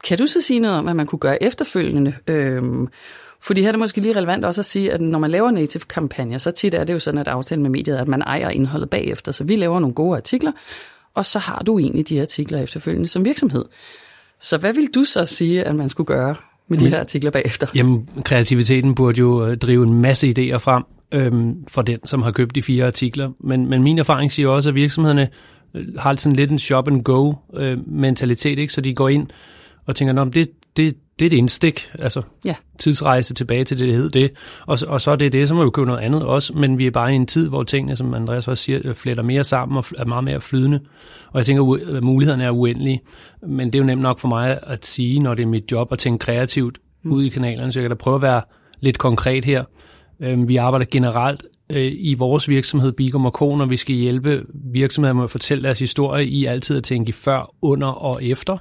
Kan 0.05 0.19
du 0.19 0.27
så 0.27 0.41
sige 0.41 0.61
noget 0.61 0.79
om, 0.79 0.85
hvad 0.85 0.95
man 0.95 1.07
kunne 1.07 1.19
gøre 1.19 1.43
efterfølgende? 1.43 2.15
Øhm, 2.27 2.89
fordi 3.41 3.61
her 3.61 3.69
er 3.69 3.73
det 3.73 3.79
måske 3.79 4.01
lige 4.01 4.17
relevant 4.17 4.45
også 4.45 4.61
at 4.61 4.65
sige, 4.65 4.93
at 4.93 5.01
når 5.01 5.19
man 5.19 5.31
laver 5.31 5.51
native 5.51 5.83
kampagner, 5.89 6.39
så 6.39 6.51
tit 6.51 6.75
er 6.75 6.85
det 6.85 6.95
jo 6.95 6.99
sådan, 6.99 7.21
at 7.21 7.29
aftale 7.29 7.61
med 7.61 7.71
mediet, 7.71 7.97
at 7.97 8.09
man 8.09 8.23
ejer 8.23 8.49
indholdet 8.49 8.91
bagefter. 8.91 9.33
Så 9.33 9.45
vi 9.45 9.57
laver 9.57 9.81
nogle 9.81 9.95
gode 9.95 10.17
artikler, 10.17 10.53
og 11.15 11.27
så 11.27 11.39
har 11.39 11.59
du 11.59 11.79
egentlig 11.79 12.09
de 12.09 12.21
artikler 12.21 12.59
efterfølgende 12.59 13.09
som 13.09 13.25
virksomhed. 13.25 13.65
Så 14.41 14.59
hvad 14.59 14.73
vil 14.73 14.89
du 14.95 15.05
så 15.05 15.25
sige, 15.25 15.65
at 15.65 15.75
man 15.75 15.89
skulle 15.89 16.07
gøre 16.07 16.35
med 16.69 16.79
de 16.79 16.89
her 16.89 17.01
artikler 17.01 17.31
bagefter? 17.31 17.67
Jamen, 17.75 18.09
kreativiteten 18.25 18.95
burde 18.95 19.19
jo 19.19 19.47
øh, 19.47 19.57
drive 19.57 19.83
en 19.83 20.03
masse 20.03 20.29
idéer 20.29 20.57
frem 20.57 20.85
øhm, 21.13 21.65
for 21.69 21.83
den, 21.83 21.99
som 22.05 22.23
har 22.23 22.31
købt 22.31 22.55
de 22.55 22.63
fire 22.63 22.87
artikler. 22.87 23.31
Men, 23.41 23.67
men 23.67 23.83
min 23.83 23.99
erfaring 23.99 24.33
siger 24.33 24.49
også, 24.49 24.69
at 24.69 24.75
virksomhederne 24.75 25.29
øh, 25.75 25.87
har 25.99 26.15
sådan 26.15 26.37
lidt 26.37 26.51
en 26.51 26.59
shop-and-go-mentalitet, 26.59 28.59
øh, 28.59 28.63
ikke? 28.63 28.73
så 28.73 28.81
de 28.81 28.95
går 28.95 29.09
ind 29.09 29.27
og 29.87 29.97
tænker, 29.97 30.23
at 30.23 30.35
det, 30.35 30.51
det, 30.77 30.97
det 31.19 31.25
er 31.25 31.31
et 31.31 31.39
indstik, 31.39 31.91
altså 31.99 32.23
ja. 32.45 32.55
tidsrejse 32.79 33.35
tilbage 33.35 33.65
til 33.65 33.79
det, 33.79 33.89
det 33.89 33.97
hed 33.97 34.11
det, 34.11 34.31
og, 34.67 34.79
og 34.87 35.01
så 35.01 35.11
er 35.11 35.17
det 35.17 35.33
det, 35.33 35.49
så 35.49 35.55
må 35.55 35.65
vi 35.65 35.71
købe 35.71 35.87
noget 35.87 36.01
andet 36.01 36.23
også, 36.23 36.53
men 36.53 36.79
vi 36.79 36.87
er 36.87 36.91
bare 36.91 37.13
i 37.13 37.15
en 37.15 37.27
tid, 37.27 37.49
hvor 37.49 37.63
tingene, 37.63 37.97
som 37.97 38.15
Andreas 38.15 38.49
også 38.49 38.65
siger, 38.65 38.95
fletter 38.95 39.23
mere 39.23 39.45
sammen 39.45 39.79
og 39.79 39.85
er 39.99 40.05
meget 40.05 40.25
mere 40.25 40.41
flydende, 40.41 40.81
og 41.29 41.39
jeg 41.39 41.47
tænker, 41.47 41.97
at 41.97 42.03
mulighederne 42.03 42.45
er 42.45 42.51
uendelige, 42.51 43.01
men 43.43 43.67
det 43.67 43.75
er 43.75 43.79
jo 43.79 43.87
nemt 43.87 44.03
nok 44.03 44.19
for 44.19 44.29
mig 44.29 44.59
at 44.63 44.87
sige, 44.87 45.21
når 45.21 45.35
det 45.35 45.43
er 45.43 45.47
mit 45.47 45.73
job 45.73 45.93
at 45.93 45.99
tænke 45.99 46.23
kreativt 46.23 46.79
mm. 47.03 47.13
ud 47.13 47.25
i 47.25 47.29
kanalerne, 47.29 47.73
så 47.73 47.81
jeg 47.81 47.85
kan 47.85 47.97
da 47.97 48.03
prøve 48.03 48.17
at 48.17 48.23
være 48.23 48.43
lidt 48.81 48.99
konkret 48.99 49.45
her. 49.45 49.65
Øhm, 50.21 50.49
vi 50.49 50.57
arbejder 50.57 50.87
generelt 50.91 51.45
øh, 51.71 51.93
i 51.95 52.15
vores 52.15 52.49
virksomhed 52.49 52.93
Bigum 52.93 53.27
og 53.27 53.33
Co, 53.33 53.57
når 53.57 53.67
vi 53.67 53.77
skal 53.77 53.95
hjælpe 53.95 54.43
virksomheder 54.73 55.15
med 55.15 55.25
at 55.25 55.31
fortælle 55.31 55.65
deres 55.65 55.79
historie, 55.79 56.27
i 56.27 56.45
altid 56.45 56.77
at 56.77 56.85
tænke 56.85 57.09
i 57.09 57.13
før, 57.13 57.55
under 57.63 57.89
og 57.89 58.25
efter. 58.25 58.59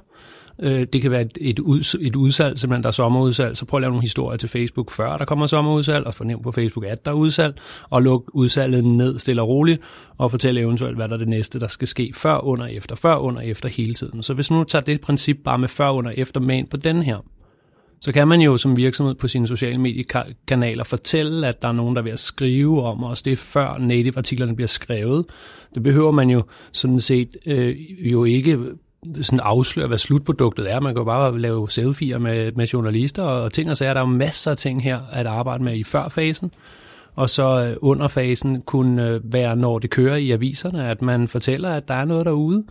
Øh, 0.62 0.86
det 0.92 1.02
kan 1.02 1.10
være 1.10 1.20
et, 1.20 1.38
et, 1.40 1.58
ud, 1.58 1.98
et 2.00 2.16
udsalg, 2.16 2.58
simpelthen 2.58 2.82
der 2.82 2.88
er 2.88 2.92
sommerudsalg, 2.92 3.56
så 3.56 3.64
prøv 3.64 3.78
at 3.78 3.82
lave 3.82 3.90
nogle 3.90 4.02
historier 4.02 4.36
til 4.36 4.48
Facebook, 4.48 4.90
før 4.90 5.16
der 5.16 5.24
kommer 5.24 5.46
sommerudsalg, 5.46 6.06
og 6.06 6.14
fornem 6.14 6.42
på 6.42 6.52
Facebook, 6.52 6.84
at 6.86 7.04
der 7.04 7.10
er 7.10 7.14
udsalg, 7.14 7.54
og 7.90 8.02
luk 8.02 8.30
udsalget 8.34 8.84
ned 8.84 9.18
stille 9.18 9.42
og 9.42 9.48
roligt, 9.48 9.80
og 10.18 10.30
fortæl 10.30 10.58
eventuelt, 10.58 10.96
hvad 10.96 11.08
der 11.08 11.14
er 11.14 11.18
det 11.18 11.28
næste, 11.28 11.60
der 11.60 11.66
skal 11.66 11.88
ske 11.88 12.12
før, 12.14 12.44
under, 12.44 12.66
efter, 12.66 12.96
før, 12.96 13.16
under, 13.16 13.40
efter 13.40 13.68
hele 13.68 13.94
tiden. 13.94 14.22
Så 14.22 14.34
hvis 14.34 14.50
nu 14.50 14.64
tager 14.64 14.82
det 14.82 15.00
princip 15.00 15.36
bare 15.44 15.58
med 15.58 15.68
før, 15.68 15.90
under, 15.90 16.10
efter 16.16 16.40
med 16.40 16.64
på 16.70 16.76
den 16.76 17.02
her, 17.02 17.16
så 18.02 18.12
kan 18.12 18.28
man 18.28 18.40
jo 18.40 18.56
som 18.56 18.76
virksomhed 18.76 19.14
på 19.14 19.28
sine 19.28 19.46
sociale 19.46 19.78
mediekanaler 19.78 20.84
fortælle, 20.84 21.46
at 21.46 21.62
der 21.62 21.68
er 21.68 21.72
nogen, 21.72 21.96
der 21.96 22.02
er 22.02 22.04
ved 22.04 22.12
at 22.12 22.18
skrive 22.18 22.82
om 22.82 23.04
os. 23.04 23.22
Det 23.22 23.32
er 23.32 23.36
før 23.36 23.78
native-artiklerne 23.78 24.56
bliver 24.56 24.68
skrevet. 24.68 25.24
Det 25.74 25.82
behøver 25.82 26.10
man 26.10 26.30
jo 26.30 26.42
sådan 26.72 27.00
set 27.00 27.36
øh, 27.46 27.76
jo 28.12 28.24
ikke 28.24 28.58
sådan 29.22 29.40
afsløre, 29.40 29.88
hvad 29.88 29.98
slutproduktet 29.98 30.72
er. 30.72 30.80
Man 30.80 30.94
kan 30.94 31.00
jo 31.00 31.04
bare 31.04 31.38
lave 31.38 31.70
selfies 31.70 32.18
med, 32.18 32.52
med 32.52 32.66
journalister 32.66 33.22
og 33.22 33.52
ting 33.52 33.70
og 33.70 33.76
sager. 33.76 33.94
Der 33.94 34.00
er 34.00 34.04
jo 34.04 34.12
masser 34.12 34.50
af 34.50 34.56
ting 34.56 34.82
her 34.82 35.00
at 35.12 35.26
arbejde 35.26 35.64
med 35.64 35.76
i 35.76 35.84
førfasen. 35.84 36.52
Og 37.14 37.30
så 37.30 37.64
øh, 37.64 37.76
under 37.80 38.08
fasen 38.08 38.62
kunne 38.62 39.08
øh, 39.08 39.32
være, 39.32 39.56
når 39.56 39.78
det 39.78 39.90
kører 39.90 40.16
i 40.16 40.30
aviserne, 40.30 40.88
at 40.88 41.02
man 41.02 41.28
fortæller, 41.28 41.70
at 41.70 41.88
der 41.88 41.94
er 41.94 42.04
noget 42.04 42.26
derude. 42.26 42.64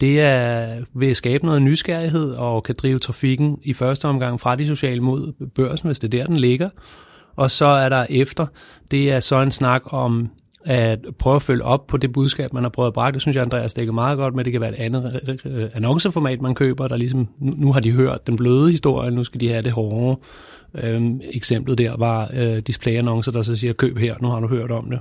Det 0.00 0.20
er 0.20 0.76
ved 0.94 1.08
at 1.08 1.16
skabe 1.16 1.46
noget 1.46 1.62
nysgerrighed 1.62 2.30
og 2.30 2.62
kan 2.62 2.74
drive 2.78 2.98
trafikken 2.98 3.58
i 3.62 3.72
første 3.72 4.08
omgang 4.08 4.40
fra 4.40 4.56
de 4.56 4.66
sociale 4.66 5.00
mod 5.00 5.48
børsen, 5.54 5.88
hvis 5.88 5.98
det 5.98 6.14
er 6.14 6.18
der, 6.18 6.26
den 6.26 6.36
ligger. 6.36 6.68
Og 7.36 7.50
så 7.50 7.66
er 7.66 7.88
der 7.88 8.06
efter, 8.10 8.46
det 8.90 9.12
er 9.12 9.20
så 9.20 9.40
en 9.40 9.50
snak 9.50 9.82
om 9.84 10.30
at 10.64 10.98
prøve 11.18 11.36
at 11.36 11.42
følge 11.42 11.64
op 11.64 11.86
på 11.86 11.96
det 11.96 12.12
budskab, 12.12 12.52
man 12.52 12.62
har 12.62 12.70
prøvet 12.70 12.86
at 12.86 12.94
bragt. 12.94 13.14
Det 13.14 13.22
synes 13.22 13.34
jeg, 13.34 13.42
Andreas 13.42 13.74
dækker 13.74 13.92
meget 13.92 14.18
godt 14.18 14.34
med. 14.34 14.44
Det 14.44 14.52
kan 14.52 14.60
være 14.60 14.78
et 14.78 14.80
andet 14.84 15.20
øh, 15.28 15.36
øh, 15.44 15.62
øh, 15.62 15.70
annonceformat, 15.74 16.40
man 16.40 16.54
køber, 16.54 16.88
der 16.88 16.96
ligesom, 16.96 17.28
nu, 17.38 17.72
har 17.72 17.80
de 17.80 17.92
hørt 17.92 18.26
den 18.26 18.36
bløde 18.36 18.70
historie, 18.70 19.10
nu 19.10 19.24
skal 19.24 19.40
de 19.40 19.48
have 19.48 19.62
det 19.62 19.72
hårde. 19.72 20.20
Øhm, 20.74 21.20
eksemplet 21.32 21.78
der 21.78 21.96
var 21.96 22.30
øh, 22.34 22.58
displayannoncer, 22.58 23.32
der 23.32 23.42
så 23.42 23.56
siger, 23.56 23.72
køb 23.72 23.98
her, 23.98 24.14
nu 24.22 24.28
har 24.28 24.40
du 24.40 24.48
hørt 24.48 24.70
om 24.70 24.90
det. 24.90 24.98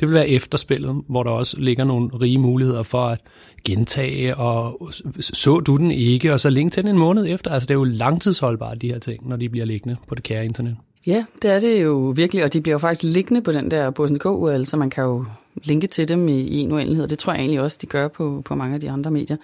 Det 0.00 0.08
vil 0.08 0.14
være 0.14 0.28
efterspillet, 0.28 1.02
hvor 1.08 1.22
der 1.22 1.30
også 1.30 1.56
ligger 1.60 1.84
nogle 1.84 2.10
rige 2.20 2.38
muligheder 2.38 2.82
for 2.82 3.02
at 3.02 3.20
gentage, 3.64 4.36
og 4.36 4.90
så 5.20 5.60
du 5.60 5.76
den 5.76 5.90
ikke, 5.90 6.32
og 6.32 6.40
så 6.40 6.50
link 6.50 6.72
til 6.72 6.82
den 6.82 6.90
en 6.90 6.98
måned 6.98 7.26
efter. 7.28 7.50
Altså 7.50 7.66
det 7.66 7.70
er 7.70 7.78
jo 7.78 7.84
langtidsholdbart, 7.84 8.82
de 8.82 8.92
her 8.92 8.98
ting, 8.98 9.28
når 9.28 9.36
de 9.36 9.48
bliver 9.48 9.66
liggende 9.66 9.96
på 10.08 10.14
det 10.14 10.22
kære 10.22 10.44
internet. 10.44 10.76
Ja, 11.06 11.24
det 11.42 11.50
er 11.50 11.60
det 11.60 11.82
jo 11.82 12.12
virkelig, 12.16 12.44
og 12.44 12.52
de 12.52 12.60
bliver 12.60 12.74
jo 12.74 12.78
faktisk 12.78 13.14
liggende 13.14 13.42
på 13.42 13.52
den 13.52 13.70
der 13.70 13.90
Borsen 13.90 14.20
URL, 14.24 14.64
så 14.64 14.76
man 14.76 14.90
kan 14.90 15.04
jo 15.04 15.24
linke 15.62 15.86
til 15.86 16.08
dem 16.08 16.28
i, 16.28 16.40
i 16.40 16.58
en 16.58 16.72
uendelighed. 16.72 17.08
Det 17.08 17.18
tror 17.18 17.32
jeg 17.32 17.40
egentlig 17.40 17.60
også, 17.60 17.78
de 17.80 17.86
gør 17.86 18.08
på, 18.08 18.42
på 18.44 18.54
mange 18.54 18.74
af 18.74 18.80
de 18.80 18.90
andre 18.90 19.10
medier. 19.10 19.36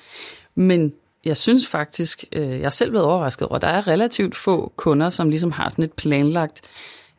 Men 0.54 0.92
jeg 1.24 1.36
synes 1.36 1.66
faktisk, 1.66 2.24
øh, 2.32 2.48
jeg 2.48 2.60
er 2.60 2.70
selv 2.70 2.90
blevet 2.90 3.06
overrasket 3.06 3.48
over, 3.48 3.56
at 3.56 3.62
der 3.62 3.68
er 3.68 3.88
relativt 3.88 4.36
få 4.36 4.72
kunder, 4.76 5.10
som 5.10 5.28
ligesom 5.28 5.50
har 5.50 5.68
sådan 5.68 5.84
et 5.84 5.92
planlagt 5.92 6.60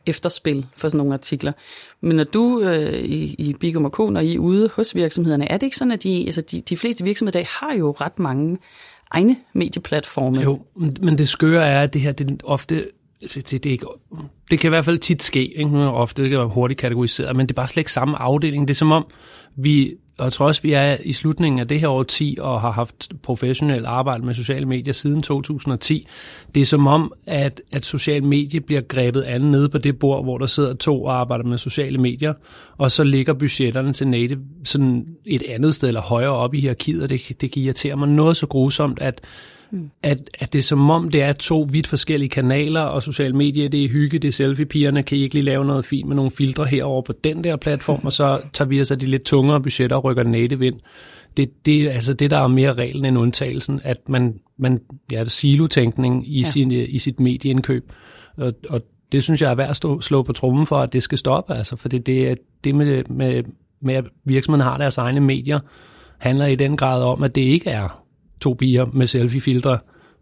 efterspil 0.06 0.66
for 0.76 0.88
sådan 0.88 0.98
nogle 0.98 1.14
artikler. 1.14 1.52
Men 2.00 2.16
når 2.16 2.24
du 2.24 2.60
øh, 2.60 2.94
i, 2.94 3.34
i 3.38 3.52
Bigum 3.60 3.84
og 3.84 4.12
når 4.12 4.20
I 4.20 4.34
er 4.34 4.38
ude 4.38 4.70
hos 4.74 4.94
virksomhederne, 4.94 5.50
er 5.50 5.56
det 5.56 5.66
ikke 5.66 5.76
sådan, 5.76 5.92
at 5.92 6.02
de, 6.02 6.22
altså 6.26 6.40
de, 6.40 6.60
de 6.60 6.76
fleste 6.76 7.04
virksomheder 7.04 7.38
i 7.38 7.42
dag 7.42 7.48
har 7.50 7.74
jo 7.74 7.90
ret 7.90 8.18
mange 8.18 8.58
egne 9.10 9.36
medieplatforme? 9.52 10.40
Jo, 10.40 10.60
men 10.74 11.18
det 11.18 11.28
skøre 11.28 11.66
er, 11.66 11.82
at 11.82 11.94
det 11.94 12.02
her 12.02 12.12
det 12.12 12.40
ofte 12.44 12.86
Altså, 13.22 13.40
det, 13.40 13.64
det, 13.64 13.80
det, 13.80 13.88
det 14.50 14.58
kan 14.58 14.68
i 14.68 14.72
hvert 14.72 14.84
fald 14.84 14.98
tit 14.98 15.22
ske, 15.22 15.58
ikke? 15.58 15.70
Nu 15.70 15.82
er 15.82 15.90
ofte 15.90 16.22
det 16.22 16.30
kan 16.30 16.38
være 16.38 16.48
hurtigt 16.48 16.80
kategoriseret, 16.80 17.36
men 17.36 17.46
det 17.46 17.50
er 17.50 17.54
bare 17.54 17.68
slet 17.68 17.80
ikke 17.80 17.92
samme 17.92 18.18
afdeling. 18.18 18.68
Det 18.68 18.74
er 18.74 18.78
som 18.78 18.92
om, 18.92 19.06
vi, 19.56 19.94
og 20.18 20.24
jeg 20.24 20.32
tror 20.32 20.46
også, 20.46 20.62
vi 20.62 20.72
er 20.72 20.96
i 21.04 21.12
slutningen 21.12 21.58
af 21.58 21.68
det 21.68 21.80
her 21.80 21.88
år 21.88 22.02
10 22.02 22.36
og 22.40 22.60
har 22.60 22.70
haft 22.70 23.12
professionelt 23.22 23.86
arbejde 23.86 24.24
med 24.26 24.34
sociale 24.34 24.66
medier 24.66 24.92
siden 24.92 25.22
2010. 25.22 26.06
Det 26.54 26.60
er 26.60 26.64
som 26.64 26.86
om, 26.86 27.12
at, 27.26 27.60
at 27.72 27.84
sociale 27.84 28.26
medier 28.26 28.60
bliver 28.60 28.80
grebet 28.80 29.22
an 29.22 29.40
nede 29.40 29.68
på 29.68 29.78
det 29.78 29.98
bord, 29.98 30.24
hvor 30.24 30.38
der 30.38 30.46
sidder 30.46 30.74
to 30.74 31.04
og 31.04 31.20
arbejder 31.20 31.44
med 31.44 31.58
sociale 31.58 31.98
medier, 31.98 32.32
og 32.76 32.90
så 32.90 33.04
ligger 33.04 33.34
budgetterne 33.34 33.92
til 33.92 34.08
native 34.08 34.40
sådan 34.64 35.06
et 35.26 35.42
andet 35.48 35.74
sted 35.74 35.88
eller 35.88 36.00
højere 36.00 36.32
op 36.32 36.54
i 36.54 36.60
hierarkiet, 36.60 37.02
og 37.02 37.08
det, 37.08 37.40
det 37.40 37.52
kan 37.52 37.62
irritere 37.62 37.96
mig 37.96 38.08
noget 38.08 38.36
så 38.36 38.46
grusomt, 38.46 38.98
at 39.00 39.20
Mm. 39.70 39.90
At, 40.02 40.30
at 40.38 40.52
det 40.52 40.58
er 40.58 40.62
som 40.62 40.90
om, 40.90 41.10
det 41.10 41.22
er 41.22 41.32
to 41.32 41.66
vidt 41.72 41.86
forskellige 41.86 42.28
kanaler, 42.28 42.80
og 42.80 43.02
sociale 43.02 43.36
medier, 43.36 43.68
det 43.68 43.84
er 43.84 43.88
hygge, 43.88 44.18
det 44.18 44.28
er 44.28 44.32
selfie-pigerne, 44.32 45.02
kan 45.02 45.18
I 45.18 45.20
ikke 45.20 45.34
lige 45.34 45.44
lave 45.44 45.64
noget 45.64 45.84
fint 45.84 46.08
med 46.08 46.16
nogle 46.16 46.30
filtre 46.30 46.66
herover 46.66 47.02
på 47.02 47.12
den 47.24 47.44
der 47.44 47.56
platform, 47.56 48.00
og 48.04 48.12
så 48.12 48.40
tager 48.52 48.68
vi 48.68 48.80
os 48.80 48.90
af 48.90 48.98
de 48.98 49.06
lidt 49.06 49.24
tungere 49.24 49.62
budgetter 49.62 49.96
og 49.96 50.04
rykker 50.04 50.22
native 50.22 50.66
ind. 50.66 50.80
Det, 51.36 51.66
det 51.66 51.82
er 51.82 51.90
altså 51.90 52.14
det, 52.14 52.30
der 52.30 52.38
er 52.38 52.46
mere 52.46 52.72
reglen 52.72 53.04
end 53.04 53.18
undtagelsen, 53.18 53.80
at 53.84 54.08
man, 54.08 54.40
man 54.56 54.80
ja, 55.12 55.24
det 55.24 55.32
silotænkning 55.32 56.28
i, 56.28 56.40
ja. 56.40 56.46
sin, 56.46 56.70
i 56.70 56.98
sit 56.98 57.20
medieindkøb. 57.20 57.92
Og, 58.36 58.52
og 58.68 58.80
det 59.12 59.22
synes 59.22 59.42
jeg 59.42 59.50
er 59.50 59.54
værd 59.54 59.70
at 59.70 59.76
stå, 59.76 60.00
slå 60.00 60.22
på 60.22 60.32
trummen 60.32 60.66
for, 60.66 60.76
at 60.76 60.92
det 60.92 61.02
skal 61.02 61.18
stoppe, 61.18 61.54
altså, 61.54 61.76
for 61.76 61.88
det, 61.88 62.06
det, 62.06 62.38
det 62.64 62.74
med, 62.74 63.04
med, 63.04 63.42
med, 63.80 63.94
at 63.94 64.04
virksomheden 64.24 64.66
har 64.66 64.78
deres 64.78 64.98
egne 64.98 65.20
medier, 65.20 65.60
handler 66.18 66.46
i 66.46 66.54
den 66.54 66.76
grad 66.76 67.02
om, 67.02 67.22
at 67.22 67.34
det 67.34 67.40
ikke 67.40 67.70
er 67.70 68.04
to 68.40 68.54
piger 68.58 68.86
med 68.92 69.06
selfie-filtre, 69.06 69.78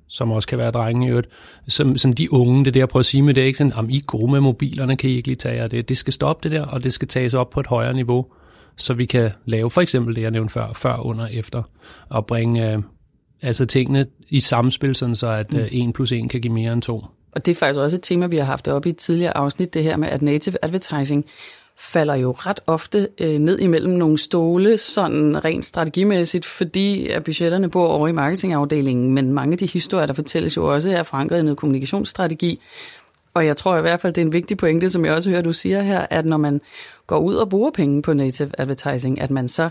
som 0.08 0.30
også 0.30 0.48
kan 0.48 0.58
være 0.58 0.70
drenge 0.70 1.06
i 1.06 1.10
øvrigt, 1.10 1.28
som, 1.68 1.98
som 1.98 2.12
de 2.12 2.32
unge, 2.32 2.64
det 2.64 2.74
der 2.74 2.82
at 2.82 2.88
prøve 2.88 3.00
at 3.00 3.06
sige 3.06 3.22
med 3.22 3.34
det, 3.34 3.42
ikke 3.42 3.58
sådan, 3.58 3.72
om 3.72 3.90
I 3.90 3.96
er 3.96 4.00
gode 4.06 4.32
med 4.32 4.40
mobilerne, 4.40 4.96
kan 4.96 5.10
I 5.10 5.16
ikke 5.16 5.28
lige 5.28 5.36
tage 5.36 5.56
jer 5.56 5.68
det. 5.68 5.88
Det 5.88 5.98
skal 5.98 6.12
stoppe 6.12 6.48
det 6.48 6.58
der, 6.58 6.66
og 6.66 6.84
det 6.84 6.92
skal 6.92 7.08
tages 7.08 7.34
op 7.34 7.50
på 7.50 7.60
et 7.60 7.66
højere 7.66 7.94
niveau, 7.94 8.26
så 8.76 8.94
vi 8.94 9.06
kan 9.06 9.30
lave 9.44 9.70
for 9.70 9.80
eksempel 9.80 10.16
det, 10.16 10.22
jeg 10.22 10.30
nævnte 10.30 10.52
før, 10.52 10.72
før, 10.72 10.96
under, 10.96 11.26
efter, 11.26 11.62
og 12.08 12.26
bringe 12.26 12.72
øh, 12.72 12.82
altså 13.42 13.64
tingene 13.64 14.06
i 14.28 14.40
samspil, 14.40 14.94
sådan 14.94 15.16
så 15.16 15.30
at 15.30 15.54
øh, 15.54 15.68
1 15.72 15.94
plus 15.94 16.12
1 16.12 16.30
kan 16.30 16.40
give 16.40 16.52
mere 16.52 16.72
end 16.72 16.82
2. 16.82 17.04
Og 17.32 17.46
det 17.46 17.52
er 17.52 17.56
faktisk 17.56 17.78
også 17.78 17.96
et 17.96 18.02
tema, 18.02 18.26
vi 18.26 18.36
har 18.36 18.44
haft 18.44 18.68
op 18.68 18.86
i 18.86 18.88
et 18.88 18.96
tidligere 18.96 19.36
afsnit, 19.36 19.74
det 19.74 19.82
her 19.82 19.96
med, 19.96 20.08
at 20.08 20.22
native 20.22 20.56
advertising 20.62 21.24
falder 21.78 22.14
jo 22.14 22.30
ret 22.30 22.60
ofte 22.66 23.08
øh, 23.20 23.38
ned 23.38 23.58
imellem 23.58 23.92
nogle 23.92 24.18
stole, 24.18 24.78
sådan 24.78 25.44
rent 25.44 25.64
strategimæssigt, 25.64 26.44
fordi 26.44 27.08
at 27.08 27.24
budgetterne 27.24 27.70
bor 27.70 27.86
over 27.86 28.08
i 28.08 28.12
marketingafdelingen, 28.12 29.14
men 29.14 29.32
mange 29.32 29.52
af 29.52 29.58
de 29.58 29.66
historier, 29.66 30.06
der 30.06 30.14
fortælles 30.14 30.56
jo 30.56 30.72
også, 30.72 30.90
er 30.90 31.02
forankret 31.02 31.38
i 31.38 31.42
noget 31.42 31.58
kommunikationsstrategi. 31.58 32.60
Og 33.34 33.46
jeg 33.46 33.56
tror 33.56 33.78
i 33.78 33.80
hvert 33.80 34.00
fald, 34.00 34.12
det 34.12 34.20
er 34.20 34.26
en 34.26 34.32
vigtig 34.32 34.56
pointe, 34.56 34.90
som 34.90 35.04
jeg 35.04 35.14
også 35.14 35.30
hører, 35.30 35.42
du 35.42 35.52
siger 35.52 35.82
her, 35.82 36.06
at 36.10 36.26
når 36.26 36.36
man 36.36 36.60
går 37.06 37.18
ud 37.18 37.34
og 37.34 37.48
bruger 37.48 37.70
penge 37.70 38.02
på 38.02 38.12
native 38.12 38.50
advertising, 38.58 39.20
at 39.20 39.30
man 39.30 39.48
så 39.48 39.68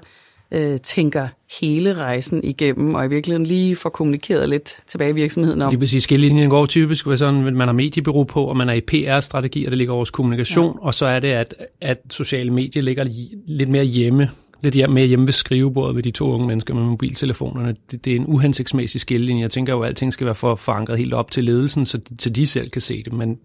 øh, 0.52 0.80
tænker 0.80 1.28
hele 1.62 1.94
rejsen 1.94 2.44
igennem, 2.44 2.96
og 2.96 3.06
i 3.06 3.08
virkeligheden 3.08 3.46
lige 3.46 3.76
får 3.76 3.90
kommunikeret 3.90 4.50
lidt 4.50 4.78
tilbage 4.88 5.10
i 5.10 5.14
virksomheden 5.14 5.62
om. 5.62 5.70
Det 5.72 5.80
vil 5.80 5.90
sige, 5.90 6.02
skillelinjen 6.02 6.50
går 6.50 6.66
typisk 6.66 7.08
ved 7.08 7.18
sådan, 7.18 7.48
at 7.48 7.54
man 7.54 7.68
har 7.68 7.74
mediebureau 7.74 8.24
på, 8.24 8.44
og 8.44 8.58
man 8.58 8.70
er 8.70 8.74
i 8.74 8.82
PR-strategi, 8.82 9.66
og 9.66 9.72
det 9.72 9.78
ligger 9.78 9.94
vores 9.94 10.12
kommunikation, 10.12 10.78
ja. 10.82 10.86
og 10.86 10.94
så 10.94 11.06
er 11.06 11.20
det, 11.20 11.28
at, 11.28 11.56
at 11.82 11.98
sociale 12.10 12.52
medier 12.52 12.84
ligger 12.84 13.06
lidt 13.48 13.70
mere 13.70 13.84
hjemme 13.84 14.30
lidt 14.64 14.92
mere 14.92 15.06
hjemme 15.06 15.26
ved 15.26 15.34
skrivebordet 15.34 15.96
med 15.96 16.04
de 16.04 16.12
to 16.12 16.32
unge 16.32 16.48
mennesker 16.48 16.74
med 16.74 16.84
mobiltelefonerne. 16.84 17.76
Det, 17.92 18.06
det 18.06 18.12
er 18.12 18.16
en 18.16 18.26
uhensigtsmæssig 18.28 19.02
skillelinje. 19.02 19.42
Jeg 19.42 19.52
tænker 19.52 19.74
jo, 19.74 19.82
at 19.82 19.88
alting 19.88 20.14
skal 20.14 20.26
være 20.26 20.36
for 20.36 20.56
forankret 20.56 20.98
helt 20.98 21.14
op 21.14 21.32
til 21.32 21.44
ledelsen, 21.44 21.86
så, 21.86 22.00
så 22.20 22.30
de 22.30 22.46
selv 22.46 22.70
kan 22.70 22.82
se 22.82 23.04
det. 23.04 23.14
Men 23.14 23.38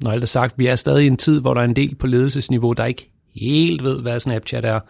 når 0.00 0.10
alt 0.10 0.22
er 0.22 0.26
sagt, 0.26 0.58
vi 0.58 0.66
er 0.66 0.76
stadig 0.76 1.04
i 1.04 1.06
en 1.06 1.16
tid, 1.16 1.40
hvor 1.40 1.54
der 1.54 1.60
er 1.60 1.64
en 1.64 1.76
del 1.76 1.94
på 1.94 2.06
ledelsesniveau, 2.06 2.72
der 2.72 2.84
ikke 2.84 3.10
helt 3.34 3.82
ved, 3.82 4.02
hvad 4.02 4.20
Snapchat 4.20 4.64
er. 4.64 4.80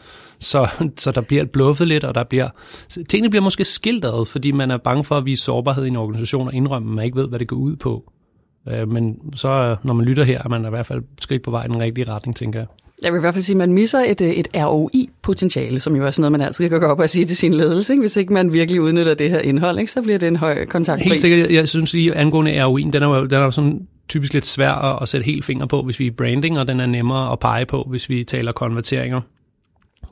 Så, 0.45 0.69
så 0.97 1.11
der 1.11 1.21
bliver 1.21 1.45
bluffet 1.45 1.89
lidt, 1.89 2.05
og 2.05 2.15
der 2.15 2.25
bliver... 2.25 2.49
Tingene 3.09 3.31
bliver 3.31 3.43
måske 3.43 3.65
skildret, 3.65 4.29
fordi 4.29 4.53
man 4.53 4.71
er 4.71 4.77
bange 4.77 5.05
for 5.05 5.17
at 5.17 5.25
vise 5.25 5.43
sårbarhed 5.43 5.85
i 5.85 5.89
en 5.89 5.97
organisation 5.97 6.47
og 6.47 6.55
indrømme, 6.55 6.91
at 6.91 6.95
man 6.95 7.05
ikke 7.05 7.17
ved, 7.17 7.29
hvad 7.29 7.39
det 7.39 7.49
går 7.49 7.57
ud 7.57 7.77
på. 7.77 8.13
Øh, 8.69 8.89
men 8.89 9.17
så, 9.37 9.77
når 9.83 9.95
man 9.95 10.07
lytter 10.07 10.25
her, 10.25 10.43
er 10.45 10.49
man 10.49 10.65
i 10.65 10.69
hvert 10.69 10.87
fald 10.87 11.03
skridt 11.21 11.43
på 11.43 11.51
vej 11.51 11.65
i 11.65 11.69
den 11.69 11.81
rigtige 11.81 12.09
retning, 12.09 12.37
tænker 12.37 12.59
jeg. 12.59 12.67
Jeg 13.03 13.13
vil 13.13 13.19
i 13.19 13.21
hvert 13.21 13.35
fald 13.35 13.43
sige, 13.43 13.55
at 13.55 13.59
man 13.59 13.73
misser 13.73 13.99
et, 13.99 14.21
øh, 14.21 14.31
et 14.31 14.49
ROI-potentiale, 14.57 15.81
som 15.81 15.97
jo 15.97 16.07
er 16.07 16.11
sådan 16.11 16.23
noget, 16.23 16.33
man 16.33 16.41
altid 16.41 16.69
kan 16.69 16.81
gå 16.81 16.87
op 16.87 17.01
og 17.01 17.11
sige 17.11 17.25
til 17.25 17.37
sin 17.37 17.55
ledelse. 17.55 17.93
Ikke? 17.93 18.01
Hvis 18.01 18.17
ikke 18.17 18.33
man 18.33 18.53
virkelig 18.53 18.81
udnytter 18.81 19.15
det 19.15 19.31
her 19.31 19.39
indhold, 19.39 19.79
ikke? 19.79 19.93
så 19.93 20.03
bliver 20.03 20.19
det 20.19 20.27
en 20.27 20.37
høj 20.37 20.65
kontaktpris. 20.65 21.07
Helt 21.07 21.21
sikkert. 21.21 21.51
Jeg 21.51 21.69
synes 21.69 21.93
lige, 21.93 22.15
angående 22.15 22.65
ROI'en, 22.65 22.91
den 22.91 23.03
er 23.03 23.07
jo, 23.07 23.25
den 23.25 23.33
er 23.33 23.45
jo 23.45 23.51
sådan 23.51 23.87
typisk 24.09 24.35
lidt 24.35 24.47
svær 24.47 25.03
at 25.03 25.09
sætte 25.09 25.25
helt 25.25 25.45
finger 25.45 25.67
på, 25.67 25.83
hvis 25.83 25.99
vi 26.01 26.07
er 26.07 26.11
branding, 26.11 26.59
og 26.59 26.69
den 26.69 26.81
er 26.81 26.87
nemmere 26.87 27.33
at 27.33 27.39
pege 27.39 27.67
på, 27.67 27.87
hvis 27.91 28.09
vi 28.09 28.25
taler 28.25 28.53
konverteringer. 28.53 29.21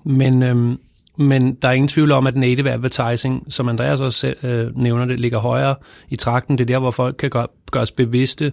Men, 0.04 0.42
øhm, 0.42 0.78
men 1.18 1.54
der 1.54 1.68
er 1.68 1.72
ingen 1.72 1.88
tvivl 1.88 2.12
om, 2.12 2.26
at 2.26 2.36
native 2.36 2.70
advertising, 2.70 3.46
som 3.48 3.68
Andreas 3.68 4.00
også 4.00 4.34
øh, 4.42 4.76
nævner 4.76 5.04
det, 5.04 5.20
ligger 5.20 5.38
højere 5.38 5.74
i 6.08 6.16
trakten. 6.16 6.58
Det 6.58 6.64
er 6.64 6.74
der, 6.74 6.78
hvor 6.78 6.90
folk 6.90 7.16
kan 7.16 7.30
gøre, 7.30 7.46
gøres 7.70 7.90
bevidste 7.90 8.52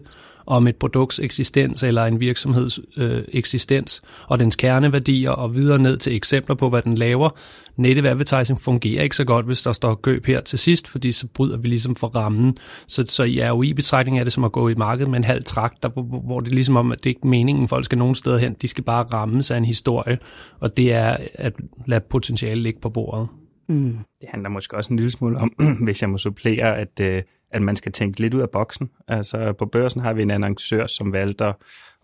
om 0.49 0.67
et 0.67 0.75
produkts 0.75 1.19
eksistens 1.19 1.83
eller 1.83 2.05
en 2.05 2.19
virksomheds 2.19 2.79
øh, 2.97 3.23
eksistens 3.27 4.01
og 4.27 4.39
dens 4.39 4.55
kerneværdier 4.55 5.31
og 5.31 5.55
videre 5.55 5.79
ned 5.79 5.97
til 5.97 6.15
eksempler 6.15 6.55
på, 6.55 6.69
hvad 6.69 6.81
den 6.81 6.95
laver. 6.95 7.29
Native 7.77 8.09
advertising 8.09 8.59
fungerer 8.61 9.03
ikke 9.03 9.15
så 9.15 9.23
godt, 9.23 9.45
hvis 9.45 9.61
der 9.61 9.73
står 9.73 9.95
gøb 9.95 10.25
her 10.25 10.41
til 10.41 10.59
sidst, 10.59 10.87
fordi 10.87 11.11
så 11.11 11.27
bryder 11.27 11.57
vi 11.57 11.67
ligesom 11.67 11.95
for 11.95 12.07
rammen. 12.07 12.57
Så, 12.87 13.05
så 13.07 13.23
i 13.23 13.41
ROI-betragtning 13.41 14.19
er 14.19 14.23
det 14.23 14.33
som 14.33 14.43
at 14.43 14.51
gå 14.51 14.69
i 14.69 14.75
markedet 14.75 15.09
med 15.09 15.17
en 15.17 15.23
halv 15.23 15.43
trakt, 15.43 15.83
der, 15.83 15.89
hvor 16.25 16.39
det 16.39 16.51
er 16.51 16.55
ligesom 16.55 16.75
om, 16.75 16.91
at 16.91 17.03
det 17.03 17.09
ikke 17.09 17.21
er 17.23 17.27
meningen, 17.27 17.67
folk 17.67 17.85
skal 17.85 17.97
nogen 17.97 18.15
steder 18.15 18.37
hen. 18.37 18.55
De 18.61 18.67
skal 18.67 18.83
bare 18.83 19.03
rammes 19.03 19.51
af 19.51 19.57
en 19.57 19.65
historie, 19.65 20.17
og 20.59 20.77
det 20.77 20.93
er 20.93 21.17
at 21.33 21.53
lade 21.87 22.03
potentiale 22.09 22.61
ligge 22.61 22.79
på 22.81 22.89
bordet. 22.89 23.27
Mm. 23.69 23.97
Det 24.21 24.29
handler 24.29 24.49
måske 24.49 24.77
også 24.77 24.93
en 24.93 24.97
lille 24.97 25.11
smule 25.11 25.37
om, 25.37 25.49
hvis 25.85 26.01
jeg 26.01 26.09
må 26.09 26.17
supplere, 26.17 26.77
at 26.77 26.99
øh, 27.01 27.23
at 27.51 27.61
man 27.61 27.75
skal 27.75 27.91
tænke 27.91 28.19
lidt 28.19 28.33
ud 28.33 28.41
af 28.41 28.49
boksen. 28.49 28.89
Altså 29.07 29.53
på 29.53 29.65
børsen 29.65 30.01
har 30.01 30.13
vi 30.13 30.21
en 30.21 30.31
annoncør, 30.31 30.85
som 30.87 31.13
valgte 31.13 31.53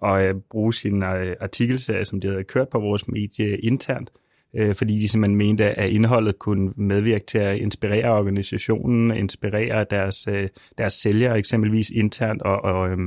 at 0.03 0.25
øh, 0.27 0.35
bruge 0.49 0.73
sin 0.73 1.03
øh, 1.03 1.35
artikelserie, 1.41 2.05
som 2.05 2.21
de 2.21 2.27
havde 2.27 2.43
kørt 2.43 2.69
på 2.69 2.79
vores 2.79 3.07
medie 3.07 3.57
internt, 3.57 4.11
øh, 4.55 4.75
fordi 4.75 4.99
de 4.99 5.09
simpelthen 5.09 5.37
mente, 5.37 5.65
at 5.65 5.89
indholdet 5.89 6.39
kunne 6.39 6.73
medvirke 6.75 7.25
til 7.25 7.37
at 7.37 7.57
inspirere 7.57 8.11
organisationen, 8.11 9.17
inspirere 9.17 9.85
deres, 9.89 10.27
øh, 10.27 10.49
deres 10.77 10.93
sælgere 10.93 11.37
eksempelvis 11.37 11.89
internt, 11.89 12.41
og, 12.41 12.63
og, 12.63 12.89
øh, 12.89 12.97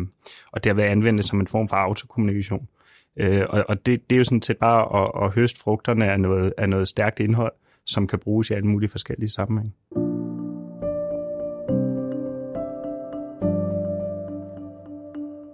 og 0.53 0.65
derved 0.65 0.85
anvende 0.85 1.23
som 1.23 1.41
en 1.41 1.47
form 1.47 1.69
for 1.69 1.77
autokommunikation. 1.77 2.69
Øh, 3.17 3.47
og, 3.49 3.65
og 3.69 3.87
det, 3.87 4.11
det 4.11 4.17
er 4.17 4.19
jo 4.19 4.25
sådan 4.25 4.43
set 4.43 4.59
bare 4.59 5.03
at, 5.03 5.25
at 5.25 5.35
høste 5.35 5.61
frugterne 5.61 6.13
af 6.13 6.21
noget, 6.21 6.53
af 6.59 6.69
noget 6.69 6.89
stærkt 6.89 7.21
indhold, 7.21 7.53
som 7.87 8.07
kan 8.07 8.19
bruges 8.19 8.51
i 8.51 8.53
alle 8.53 8.69
mulige 8.69 8.91
forskellige 8.91 9.31
sammenhænge. 9.31 10.08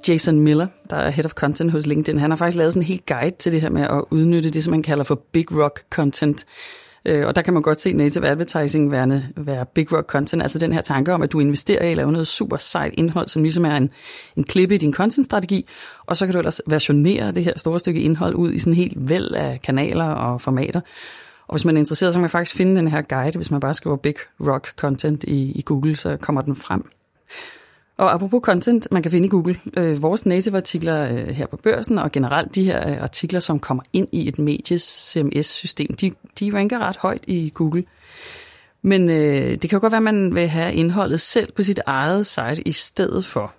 Jason 0.09 0.41
Miller, 0.41 0.67
der 0.91 0.97
er 0.97 1.11
Head 1.11 1.25
of 1.25 1.33
Content 1.33 1.71
hos 1.73 1.87
LinkedIn, 1.87 2.19
han 2.19 2.31
har 2.31 2.37
faktisk 2.37 2.57
lavet 2.57 2.73
sådan 2.73 2.83
en 2.83 2.87
helt 2.87 3.07
guide 3.07 3.37
til 3.37 3.53
det 3.53 3.61
her 3.61 3.71
med 3.71 3.83
at 3.83 4.05
udnytte 4.11 4.51
det, 4.51 4.65
som 4.65 4.71
man 4.71 4.83
kalder 4.83 5.05
for 5.05 5.15
Big 5.33 5.63
Rock 5.63 5.85
Content. 5.91 6.45
Øh, 7.07 7.27
og 7.27 7.35
der 7.37 7.43
kan 7.43 7.55
man 7.55 7.63
godt 7.63 7.81
se 7.81 7.93
native 7.93 8.27
advertising 8.27 8.91
værende, 8.91 9.29
være 9.37 9.67
big 9.67 9.93
rock 9.93 10.07
content, 10.07 10.43
altså 10.43 10.59
den 10.59 10.73
her 10.73 10.83
tanke 10.83 11.13
om, 11.13 11.23
at 11.23 11.33
du 11.33 11.41
investerer 11.41 11.85
i 11.85 11.91
at 11.91 11.97
lave 11.97 12.13
noget 12.13 12.27
super 12.27 12.57
sejt 12.57 12.95
indhold, 12.97 13.29
som 13.29 13.43
ligesom 13.43 13.65
er 13.65 13.77
en, 13.77 13.91
en 14.37 14.45
klippe 14.45 14.75
i 14.75 14.79
din 14.79 14.93
content-strategi, 14.93 15.67
og 16.07 16.17
så 16.17 16.27
kan 16.27 16.33
du 16.33 16.39
ellers 16.39 16.61
versionere 16.67 17.33
det 17.33 17.45
her 17.45 17.53
store 17.57 17.79
stykke 17.79 18.01
indhold 18.01 18.35
ud 18.35 18.53
i 18.53 18.59
sådan 18.59 18.73
en 18.73 18.77
helt 18.77 19.09
væld 19.09 19.33
af 19.33 19.61
kanaler 19.63 20.05
og 20.05 20.41
formater. 20.41 20.81
Og 21.47 21.55
hvis 21.55 21.65
man 21.65 21.77
er 21.77 21.81
interesseret, 21.81 22.13
så 22.13 22.17
kan 22.17 22.23
man 22.23 22.31
faktisk 22.31 22.57
finde 22.57 22.77
den 22.77 22.89
her 22.89 23.03
guide, 23.03 23.37
hvis 23.37 23.51
man 23.51 23.61
bare 23.61 23.75
skriver 23.75 23.97
Big 23.97 24.15
Rock 24.41 24.69
Content 24.77 25.25
i, 25.25 25.53
i 25.53 25.63
Google, 25.63 25.97
så 25.97 26.17
kommer 26.17 26.43
den 26.43 26.57
frem. 26.57 26.91
Og 27.97 28.15
apropos 28.15 28.41
content, 28.43 28.89
man 28.91 29.03
kan 29.03 29.11
finde 29.11 29.27
i 29.27 29.29
Google 29.29 29.57
øh, 29.77 30.03
vores 30.03 30.27
native-artikler 30.27 31.13
øh, 31.13 31.29
her 31.29 31.47
på 31.47 31.57
børsen, 31.57 31.99
og 31.99 32.13
generelt 32.13 32.55
de 32.55 32.65
her 32.65 32.91
øh, 32.91 33.03
artikler, 33.03 33.41
som 33.41 33.61
kommer 33.61 33.83
ind 33.93 34.09
i 34.13 34.29
et 34.29 34.39
medies 34.39 34.83
CMS-system, 34.83 35.95
de, 35.95 36.13
de 36.41 36.51
ranker 36.55 36.79
ret 36.79 36.97
højt 36.97 37.25
i 37.27 37.53
Google. 37.55 37.85
Men 38.83 39.11
øh, 39.11 39.51
det 39.51 39.61
kan 39.61 39.71
jo 39.73 39.81
godt 39.81 39.93
være, 39.93 39.97
at 39.97 40.03
man 40.03 40.35
vil 40.35 40.49
have 40.49 40.75
indholdet 40.75 41.21
selv 41.21 41.53
på 41.53 41.63
sit 41.63 41.81
eget 41.87 42.27
site 42.27 42.69
i 42.69 42.73
stedet 42.73 43.25
for. 43.25 43.53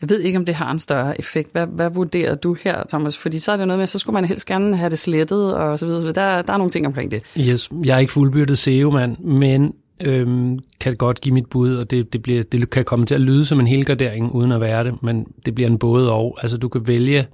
Jeg 0.00 0.08
ved 0.10 0.20
ikke, 0.20 0.38
om 0.38 0.44
det 0.44 0.54
har 0.54 0.70
en 0.70 0.78
større 0.78 1.18
effekt. 1.18 1.52
Hvad, 1.52 1.66
hvad 1.66 1.90
vurderer 1.90 2.34
du 2.34 2.54
her, 2.54 2.82
Thomas? 2.88 3.18
Fordi 3.18 3.38
så 3.38 3.52
er 3.52 3.56
det 3.56 3.66
noget 3.66 3.78
med, 3.78 3.86
så 3.86 3.98
skulle 3.98 4.14
man 4.14 4.24
helst 4.24 4.46
gerne 4.46 4.76
have 4.76 4.90
det 4.90 4.98
slettet, 4.98 5.54
og 5.54 5.78
så 5.78 5.86
videre. 5.86 6.00
Så 6.00 6.06
videre. 6.06 6.36
Der, 6.36 6.42
der 6.42 6.52
er 6.52 6.56
nogle 6.56 6.70
ting 6.70 6.86
omkring 6.86 7.10
det. 7.10 7.22
Yes, 7.38 7.70
jeg 7.84 7.94
er 7.94 7.98
ikke 7.98 8.12
fuldbyrdet 8.12 8.58
SEO-mand, 8.58 9.18
men 9.18 9.72
øhm, 10.00 10.58
kan 10.80 10.96
godt 10.96 11.20
give 11.20 11.34
mit 11.34 11.46
bud, 11.46 11.74
og 11.76 11.90
det, 11.90 12.12
det, 12.12 12.22
bliver, 12.22 12.42
det 12.42 12.70
kan 12.70 12.84
komme 12.84 13.06
til 13.06 13.14
at 13.14 13.20
lyde 13.20 13.44
som 13.44 13.60
en 13.60 13.66
helgardering, 13.66 14.32
uden 14.32 14.52
at 14.52 14.60
være 14.60 14.84
det, 14.84 15.02
men 15.02 15.26
det 15.46 15.54
bliver 15.54 15.70
en 15.70 15.78
både 15.78 16.12
og. 16.12 16.38
Altså 16.42 16.56
du 16.56 16.68
kan 16.68 16.86
vælge, 16.86 17.26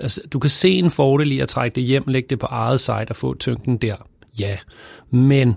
altså, 0.00 0.20
du 0.32 0.38
kan 0.38 0.50
se 0.50 0.70
en 0.70 0.90
fordel 0.90 1.32
i 1.32 1.38
at 1.38 1.48
trække 1.48 1.74
det 1.74 1.84
hjem, 1.84 2.04
lægge 2.06 2.26
det 2.30 2.38
på 2.38 2.46
eget 2.46 2.80
site 2.80 3.10
og 3.10 3.16
få 3.16 3.34
tyngden 3.34 3.76
der. 3.76 3.94
Ja, 4.38 4.56
men 5.10 5.56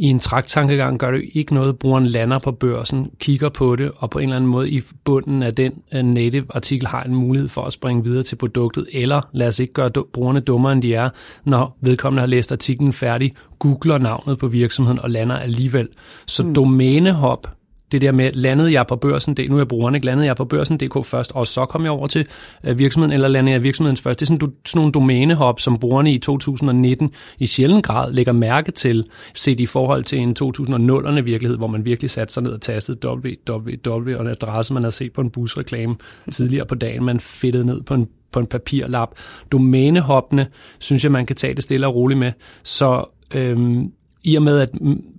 i 0.00 0.06
en 0.06 0.18
trakttankegang 0.18 0.98
gør 0.98 1.10
det 1.10 1.22
ikke 1.32 1.54
noget, 1.54 1.78
brugeren 1.78 2.06
lander 2.06 2.38
på 2.38 2.52
børsen, 2.52 3.10
kigger 3.18 3.48
på 3.48 3.76
det, 3.76 3.90
og 3.96 4.10
på 4.10 4.18
en 4.18 4.22
eller 4.22 4.36
anden 4.36 4.50
måde 4.50 4.70
i 4.70 4.82
bunden 5.04 5.42
af 5.42 5.54
den 5.54 5.72
uh, 5.94 6.00
native 6.00 6.46
artikel 6.50 6.86
har 6.86 7.02
en 7.02 7.14
mulighed 7.14 7.48
for 7.48 7.62
at 7.62 7.72
springe 7.72 8.04
videre 8.04 8.22
til 8.22 8.36
produktet, 8.36 8.86
eller 8.92 9.20
lad 9.32 9.48
os 9.48 9.58
ikke 9.58 9.72
gøre 9.72 9.90
brugerne 10.12 10.40
dummere, 10.40 10.72
end 10.72 10.82
de 10.82 10.94
er, 10.94 11.10
når 11.44 11.76
vedkommende 11.80 12.20
har 12.20 12.26
læst 12.26 12.52
artiklen 12.52 12.92
færdig, 12.92 13.34
googler 13.58 13.98
navnet 13.98 14.38
på 14.38 14.48
virksomheden 14.48 15.00
og 15.00 15.10
lander 15.10 15.36
alligevel. 15.36 15.88
Så 16.26 16.42
mm. 16.42 16.54
domænehop 16.54 17.59
det 17.92 18.00
der 18.00 18.12
med, 18.12 18.32
landede 18.32 18.72
jeg 18.72 18.86
på 18.86 18.96
børsen, 18.96 19.34
det, 19.34 19.50
nu 19.50 19.56
er 19.56 19.60
jeg 19.60 19.68
brugeren, 19.68 19.94
ikke? 19.94 20.06
landede 20.06 20.26
jeg 20.26 20.36
på 20.36 20.44
børsen.dk 20.44 21.06
først, 21.06 21.32
og 21.34 21.46
så 21.46 21.66
kom 21.66 21.82
jeg 21.82 21.90
over 21.90 22.06
til 22.06 22.26
øh, 22.64 22.78
virksomheden, 22.78 23.12
eller 23.12 23.28
landede 23.28 23.52
jeg 23.52 23.62
virksomhedens 23.62 24.02
først. 24.02 24.20
Det 24.20 24.24
er 24.24 24.26
sådan, 24.26 24.38
du, 24.38 24.50
sådan 24.64 24.78
nogle 24.78 24.92
domænehop, 24.92 25.60
som 25.60 25.78
brugerne 25.78 26.14
i 26.14 26.18
2019 26.18 27.10
i 27.38 27.46
sjælden 27.46 27.82
grad 27.82 28.12
lægger 28.12 28.32
mærke 28.32 28.72
til, 28.72 29.04
set 29.34 29.60
i 29.60 29.66
forhold 29.66 30.04
til 30.04 30.18
en 30.18 30.36
2000'erne 30.42 31.20
virkelighed, 31.20 31.56
hvor 31.56 31.66
man 31.66 31.84
virkelig 31.84 32.10
satte 32.10 32.34
sig 32.34 32.42
ned 32.42 32.52
og 32.52 32.60
tastede 32.60 32.98
www 33.08 34.16
og 34.16 34.22
en 34.22 34.26
adresse, 34.26 34.74
man 34.74 34.82
har 34.82 34.90
set 34.90 35.12
på 35.12 35.20
en 35.20 35.30
busreklame 35.30 35.96
tidligere 36.30 36.66
på 36.66 36.74
dagen, 36.74 37.04
man 37.04 37.20
fedtede 37.20 37.64
ned 37.64 37.82
på 37.82 37.94
en 37.94 38.08
på 38.32 38.40
en 38.40 38.46
papirlap. 38.46 39.08
Domænehoppene, 39.52 40.46
synes 40.78 41.04
jeg, 41.04 41.12
man 41.12 41.26
kan 41.26 41.36
tage 41.36 41.54
det 41.54 41.62
stille 41.62 41.86
og 41.86 41.94
roligt 41.94 42.18
med. 42.18 42.32
Så 42.62 43.04
øhm, 43.34 43.92
i 44.22 44.36
og 44.36 44.42
med, 44.42 44.60
at 44.60 44.70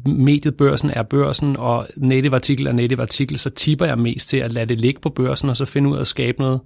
mediet 0.06 0.56
børsen 0.56 0.90
er 0.90 1.04
børsen, 1.04 1.58
og 1.58 1.88
native 1.98 2.36
artikel 2.36 2.68
er 2.68 2.72
native 2.72 3.02
artikel, 3.02 3.38
så 3.38 3.50
tipper 3.50 3.86
jeg 3.86 4.00
mest 4.00 4.30
til 4.30 4.38
at 4.38 4.54
lade 4.54 4.66
det 4.66 4.82
ligge 4.82 5.02
på 5.02 5.10
børsen, 5.10 5.50
og 5.50 5.58
så 5.58 5.66
finde 5.66 5.90
ud 5.90 5.96
af 5.96 6.02
at 6.02 6.08
skabe 6.08 6.40
noget 6.40 6.60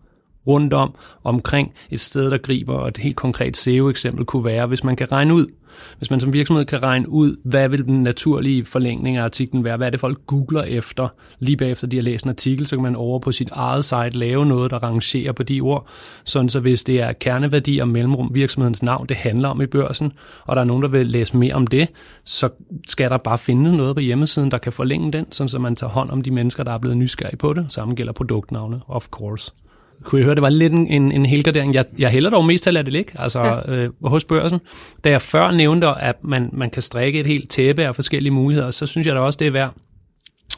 rundt 0.48 0.74
om, 0.74 0.96
omkring 1.24 1.74
et 1.92 2.00
sted, 2.00 2.32
der 2.32 2.38
griber, 2.38 2.74
og 2.74 2.88
et 2.88 2.98
helt 2.98 3.16
konkret 3.16 3.58
SEO-eksempel 3.58 4.26
kunne 4.26 4.46
være, 4.46 4.68
hvis 4.68 4.84
man 4.84 4.96
kan 4.96 5.12
regne 5.12 5.34
ud, 5.34 5.48
hvis 5.98 6.10
man 6.10 6.20
som 6.20 6.34
virksomhed 6.34 6.66
kan 6.66 6.84
regne 6.84 7.10
ud, 7.10 7.36
hvad 7.44 7.70
vil 7.70 7.86
den 7.86 8.04
naturlige 8.04 8.66
forlængning 8.66 9.18
af 9.18 9.24
artiklen 9.24 9.64
være, 9.64 9.78
hvad 9.78 9.88
er 9.88 9.92
det 9.92 10.00
folk 10.00 10.28
googler 10.28 10.64
efter, 10.64 11.08
lige 11.40 11.58
bagefter 11.58 11.88
de 11.88 11.98
har 11.98 12.04
læst 12.04 12.26
en 12.26 12.30
artikel, 12.30 12.68
så 12.68 12.76
kan 12.76 12.84
man 12.84 12.96
over 12.96 13.20
på 13.20 13.32
sit 13.32 13.50
eget 13.52 13.86
site 13.86 14.10
lave 14.10 14.46
noget, 14.46 14.72
der 14.72 14.84
rangerer 14.84 15.32
på 15.32 15.44
de 15.44 15.62
ord, 15.62 15.88
sådan 16.24 16.50
så 16.50 16.60
hvis 16.60 16.84
det 16.84 17.02
er 17.02 17.14
kerneværdi 17.14 17.80
og 17.80 17.88
mellemrum 17.88 18.32
virksomhedens 18.34 18.84
navn, 18.84 19.08
det 19.08 19.18
handler 19.18 19.50
om 19.50 19.62
i 19.62 19.66
børsen, 19.66 20.12
og 20.46 20.56
der 20.56 20.62
er 20.62 20.66
nogen, 20.66 20.82
der 20.84 20.90
vil 20.90 21.06
læse 21.06 21.38
mere 21.38 21.54
om 21.54 21.68
det, 21.68 21.88
så 22.24 22.50
skal 22.88 23.10
der 23.10 23.18
bare 23.18 23.38
finde 23.38 23.78
noget 23.78 23.96
på 23.96 24.00
hjemmesiden, 24.00 24.52
der 24.52 24.58
kan 24.58 24.74
forlænge 24.74 25.12
den, 25.12 25.32
sådan 25.32 25.50
så 25.50 25.60
man 25.60 25.76
tager 25.76 25.92
hånd 25.92 26.10
om 26.10 26.22
de 26.22 26.32
mennesker, 26.32 26.64
der 26.64 26.72
er 26.72 26.78
blevet 26.78 26.98
nysgerrige 26.98 27.38
på 27.38 27.54
det. 27.54 27.66
Samme 27.70 27.96
gælder 27.96 28.14
produktnavne, 28.14 28.82
of 28.88 29.08
course 29.08 29.52
kunne 30.04 30.20
jeg 30.20 30.26
høre, 30.26 30.36
det 30.36 30.42
var 30.42 30.50
lidt 30.50 30.74
en, 30.74 31.12
en, 31.12 31.26
helgardering. 31.26 31.74
Jeg, 31.74 31.86
jeg 31.98 32.10
hælder 32.10 32.30
dog 32.30 32.46
mest 32.46 32.64
til 32.64 32.70
at 32.70 32.74
lade 32.74 32.84
det 32.84 32.94
ligge, 32.94 33.12
altså 33.16 33.40
ja. 33.40 33.74
øh, 33.74 33.90
hos 34.06 34.24
børsen. 34.24 34.60
Da 35.04 35.10
jeg 35.10 35.22
før 35.22 35.52
nævnte, 35.52 35.88
at 35.88 36.16
man, 36.24 36.50
man 36.54 36.70
kan 36.70 36.82
strikke 36.82 37.20
et 37.20 37.28
helt 37.28 37.50
tæppe 37.50 37.84
af 37.84 37.96
forskellige 37.96 38.34
muligheder, 38.34 38.72
så 38.72 38.86
synes 38.86 39.08
jeg 39.08 39.16
da 39.16 39.20
også, 39.20 39.38
det 39.38 39.48
er 39.48 39.52
værd 39.52 39.74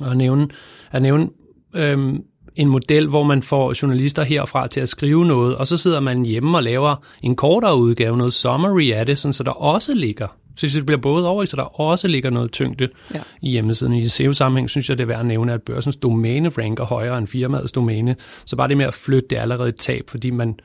at 0.05 0.17
nævne, 0.17 0.47
at 0.91 1.01
nævne 1.01 1.29
øhm, 1.75 2.21
en 2.55 2.69
model, 2.69 3.07
hvor 3.07 3.23
man 3.23 3.43
får 3.43 3.73
journalister 3.81 4.23
herfra 4.23 4.67
til 4.67 4.79
at 4.79 4.89
skrive 4.89 5.25
noget, 5.25 5.55
og 5.55 5.67
så 5.67 5.77
sidder 5.77 5.99
man 5.99 6.25
hjemme 6.25 6.57
og 6.57 6.63
laver 6.63 6.95
en 7.23 7.35
kortere 7.35 7.77
udgave, 7.77 8.17
noget 8.17 8.33
summary 8.33 8.91
af 8.91 9.05
det, 9.05 9.17
sådan, 9.17 9.33
så 9.33 9.43
der 9.43 9.51
også 9.51 9.95
ligger 9.95 10.27
så 10.57 10.67
det 10.67 10.85
bliver 10.85 11.01
både 11.01 11.27
over, 11.27 11.45
så 11.45 11.55
der 11.55 11.81
også 11.81 12.07
ligger 12.07 12.29
noget 12.29 12.51
tyngde 12.51 12.89
ja. 13.13 13.19
i 13.41 13.49
hjemmesiden. 13.49 13.93
I 13.93 14.05
SEO-sammenhæng 14.05 14.69
synes 14.69 14.89
jeg, 14.89 14.97
det 14.97 15.03
er 15.03 15.07
værd 15.07 15.19
at 15.19 15.25
nævne, 15.25 15.53
at 15.53 15.61
børsens 15.61 15.95
domæne 15.95 16.49
ranker 16.49 16.83
højere 16.83 17.17
end 17.17 17.27
firmaets 17.27 17.71
domæne. 17.71 18.15
Så 18.45 18.55
bare 18.55 18.67
det 18.67 18.77
med 18.77 18.85
at 18.85 18.93
flytte, 18.93 19.27
det 19.29 19.37
er 19.37 19.41
allerede 19.41 19.69
et 19.69 19.75
tab, 19.75 20.09
fordi 20.09 20.29
man 20.29 20.59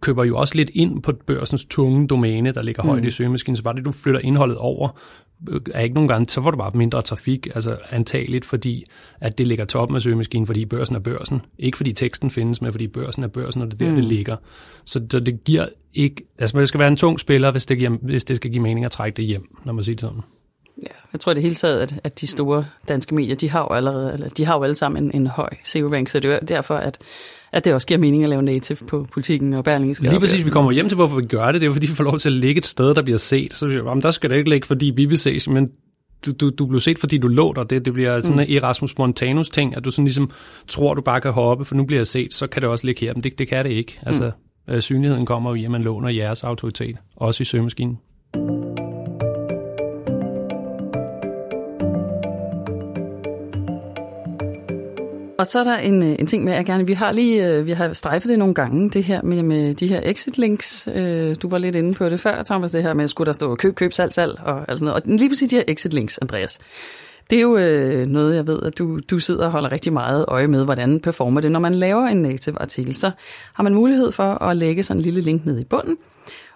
køber 0.00 0.24
jo 0.24 0.36
også 0.36 0.54
lidt 0.54 0.70
ind 0.74 1.02
på 1.02 1.12
børsens 1.26 1.64
tunge 1.64 2.08
domæne, 2.08 2.52
der 2.52 2.62
ligger 2.62 2.82
højt 2.82 3.02
mm. 3.02 3.08
i 3.08 3.10
søgemaskinen. 3.10 3.56
Så 3.56 3.62
bare 3.62 3.74
det, 3.74 3.84
du 3.84 3.92
flytter 3.92 4.20
indholdet 4.20 4.56
over, 4.56 4.98
er 5.74 5.80
ikke 5.80 5.94
nogen 5.94 6.08
gange, 6.08 6.28
så 6.28 6.42
får 6.42 6.50
du 6.50 6.56
bare 6.56 6.70
mindre 6.74 7.02
trafik, 7.02 7.46
altså 7.54 7.76
antageligt, 7.90 8.44
fordi 8.44 8.84
at 9.20 9.38
det 9.38 9.46
ligger 9.46 9.64
toppen 9.64 9.96
af 9.96 10.02
søgemaskinen, 10.02 10.46
fordi 10.46 10.64
børsen 10.64 10.96
er 10.96 11.00
børsen. 11.00 11.40
Ikke 11.58 11.76
fordi 11.76 11.92
teksten 11.92 12.30
findes, 12.30 12.62
men 12.62 12.72
fordi 12.72 12.86
børsen 12.86 13.22
er 13.22 13.28
børsen, 13.28 13.62
og 13.62 13.70
det 13.70 13.74
er 13.82 13.86
der, 13.86 13.90
mm. 13.90 13.96
det 13.96 14.04
ligger. 14.04 14.36
Så, 14.84 15.06
så 15.10 15.20
det 15.20 15.44
giver 15.44 15.66
ikke, 15.94 16.22
altså 16.38 16.58
det 16.58 16.68
skal 16.68 16.80
være 16.80 16.88
en 16.88 16.96
tung 16.96 17.20
spiller, 17.20 17.50
hvis 17.50 17.66
det, 17.66 17.78
giver, 17.78 17.90
hvis 18.02 18.24
det 18.24 18.36
skal 18.36 18.50
give 18.50 18.62
mening 18.62 18.84
at 18.84 18.90
trække 18.90 19.16
det 19.16 19.24
hjem, 19.24 19.56
når 19.64 19.72
man 19.72 19.84
siger 19.84 19.96
det 19.96 20.00
sådan. 20.00 20.20
Ja, 20.82 20.94
jeg 21.12 21.20
tror 21.20 21.34
det 21.34 21.42
hele 21.42 21.54
taget, 21.54 21.80
at, 21.80 22.00
at 22.04 22.20
de 22.20 22.26
store 22.26 22.64
danske 22.88 23.14
medier, 23.14 23.36
de 23.36 23.50
har 23.50 23.60
jo 23.60 23.74
allerede, 23.74 24.12
eller 24.12 24.28
de 24.28 24.44
har 24.44 24.56
jo 24.56 24.62
alle 24.62 24.74
sammen 24.74 25.04
en, 25.04 25.10
en 25.14 25.26
høj 25.26 25.50
SEO-rank, 25.64 26.08
så 26.08 26.20
det 26.20 26.34
er 26.34 26.38
derfor, 26.38 26.74
at 26.74 26.98
at 27.52 27.64
det 27.64 27.74
også 27.74 27.86
giver 27.86 27.98
mening 27.98 28.22
at 28.22 28.28
lave 28.28 28.42
native 28.42 28.78
på 28.86 29.06
politikken 29.12 29.52
og 29.52 29.64
Berlingske. 29.64 30.04
Lige 30.04 30.20
præcis, 30.20 30.46
vi 30.46 30.50
kommer 30.50 30.72
hjem 30.72 30.88
til, 30.88 30.96
hvorfor 30.96 31.16
vi 31.16 31.22
gør 31.22 31.46
det. 31.46 31.54
Det 31.54 31.62
er 31.62 31.66
jo 31.66 31.72
fordi, 31.72 31.86
vi 31.86 31.94
får 31.94 32.04
lov 32.04 32.18
til 32.18 32.28
at 32.28 32.32
ligge 32.32 32.58
et 32.58 32.66
sted, 32.66 32.94
der 32.94 33.02
bliver 33.02 33.18
set. 33.18 33.54
Så 33.54 33.68
jamen, 33.68 34.02
der 34.02 34.10
skal 34.10 34.30
det 34.30 34.36
ikke 34.36 34.50
ligge, 34.50 34.66
fordi 34.66 34.92
vi 34.96 35.04
vil 35.04 35.18
ses, 35.18 35.48
men 35.48 35.68
du, 36.26 36.32
du, 36.32 36.50
du 36.50 36.66
bliver 36.66 36.80
set, 36.80 36.98
fordi 36.98 37.18
du 37.18 37.28
låter 37.28 37.62
det. 37.62 37.84
Det 37.84 37.92
bliver 37.92 38.20
sådan 38.20 38.36
mm. 38.36 38.40
en 38.48 38.56
Erasmus 38.56 38.98
Montanus 38.98 39.50
ting, 39.50 39.76
at 39.76 39.84
du 39.84 39.90
sådan 39.90 40.04
ligesom 40.04 40.30
tror, 40.68 40.94
du 40.94 41.00
bare 41.00 41.20
kan 41.20 41.32
hoppe, 41.32 41.64
for 41.64 41.74
nu 41.74 41.84
bliver 41.84 42.00
jeg 42.00 42.06
set, 42.06 42.34
så 42.34 42.46
kan 42.46 42.62
det 42.62 42.70
også 42.70 42.86
ligge 42.86 43.06
her. 43.06 43.14
Men 43.14 43.22
det, 43.22 43.38
det 43.38 43.48
kan 43.48 43.64
det 43.64 43.70
ikke. 43.70 44.00
Altså, 44.02 44.30
mm. 44.68 44.74
øh, 44.74 44.82
synligheden 44.82 45.26
kommer 45.26 45.50
jo 45.50 45.54
i, 45.54 45.64
at 45.64 45.70
man 45.70 45.82
låner 45.82 46.08
jeres 46.08 46.44
autoritet, 46.44 46.96
også 47.16 47.42
i 47.42 47.44
søgemaskinen. 47.44 47.98
Og 55.40 55.46
så 55.46 55.60
er 55.60 55.64
der 55.64 55.76
en, 55.76 56.02
øh, 56.02 56.16
en 56.18 56.26
ting 56.26 56.44
med, 56.44 56.52
jeg 56.52 56.64
gerne, 56.64 56.86
vi 56.86 56.92
har 56.92 57.12
lige, 57.12 57.48
øh, 57.48 57.66
vi 57.66 57.72
har 57.72 57.92
strejfet 57.92 58.28
det 58.28 58.38
nogle 58.38 58.54
gange, 58.54 58.90
det 58.90 59.04
her 59.04 59.22
med, 59.22 59.42
med 59.42 59.74
de 59.74 59.86
her 59.86 60.00
exit 60.04 60.38
links. 60.38 60.88
Øh, 60.94 61.36
du 61.42 61.48
var 61.48 61.58
lidt 61.58 61.76
inde 61.76 61.94
på 61.94 62.08
det 62.08 62.20
før, 62.20 62.42
Thomas, 62.42 62.70
det 62.70 62.82
her 62.82 62.94
med, 62.94 63.08
skulle 63.08 63.26
der 63.26 63.32
stå 63.32 63.54
køb, 63.54 63.74
køb, 63.74 63.92
salg, 63.92 64.12
salg 64.12 64.40
og 64.44 64.64
alt 64.68 64.78
sådan 64.78 64.86
noget. 64.86 65.02
Og 65.02 65.08
lige 65.18 65.28
præcis 65.28 65.50
de 65.50 65.56
her 65.56 65.64
exit 65.68 65.94
links, 65.94 66.18
Andreas. 66.18 66.58
Det 67.30 67.36
er 67.36 67.42
jo 67.42 67.56
øh, 67.56 68.06
noget, 68.06 68.36
jeg 68.36 68.46
ved, 68.46 68.62
at 68.62 68.78
du, 68.78 69.00
du 69.10 69.18
sidder 69.18 69.44
og 69.44 69.50
holder 69.50 69.72
rigtig 69.72 69.92
meget 69.92 70.24
øje 70.28 70.46
med, 70.46 70.64
hvordan 70.64 71.00
performer 71.00 71.40
det. 71.40 71.52
Når 71.52 71.60
man 71.60 71.74
laver 71.74 72.06
en 72.06 72.22
native 72.22 72.60
artikel, 72.60 72.94
så 72.94 73.10
har 73.52 73.62
man 73.62 73.74
mulighed 73.74 74.12
for 74.12 74.42
at 74.42 74.56
lægge 74.56 74.82
sådan 74.82 74.98
en 74.98 75.02
lille 75.02 75.20
link 75.20 75.46
ned 75.46 75.58
i 75.58 75.64
bunden, 75.64 75.96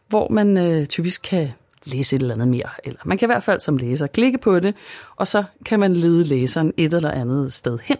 hvor 0.08 0.28
man 0.30 0.56
øh, 0.56 0.86
typisk 0.86 1.22
kan 1.22 1.48
læse 1.84 2.16
et 2.16 2.22
eller 2.22 2.34
andet 2.34 2.48
mere. 2.48 2.68
Eller 2.84 3.00
man 3.04 3.18
kan 3.18 3.26
i 3.26 3.32
hvert 3.32 3.42
fald 3.42 3.60
som 3.60 3.76
læser 3.76 4.06
klikke 4.06 4.38
på 4.38 4.60
det, 4.60 4.74
og 5.16 5.28
så 5.28 5.44
kan 5.64 5.80
man 5.80 5.96
lede 5.96 6.24
læseren 6.24 6.72
et 6.76 6.94
eller 6.94 7.10
andet 7.10 7.52
sted 7.52 7.78
hen. 7.82 7.96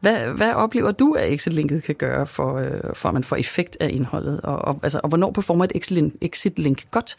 Hvad, 0.00 0.36
hvad 0.36 0.52
oplever 0.52 0.92
du, 0.92 1.12
at 1.12 1.32
exit-linket 1.32 1.82
kan 1.82 1.94
gøre, 1.94 2.26
for, 2.26 2.54
øh, 2.54 2.94
for 2.94 3.08
at 3.08 3.12
man 3.14 3.24
får 3.24 3.36
effekt 3.36 3.76
af 3.80 3.90
indholdet? 3.92 4.40
Og, 4.40 4.58
og, 4.58 4.80
altså, 4.82 5.00
og 5.02 5.08
hvornår 5.08 5.32
performer 5.32 5.64
et 5.64 5.72
exit-link 6.20 6.90
godt 6.90 7.16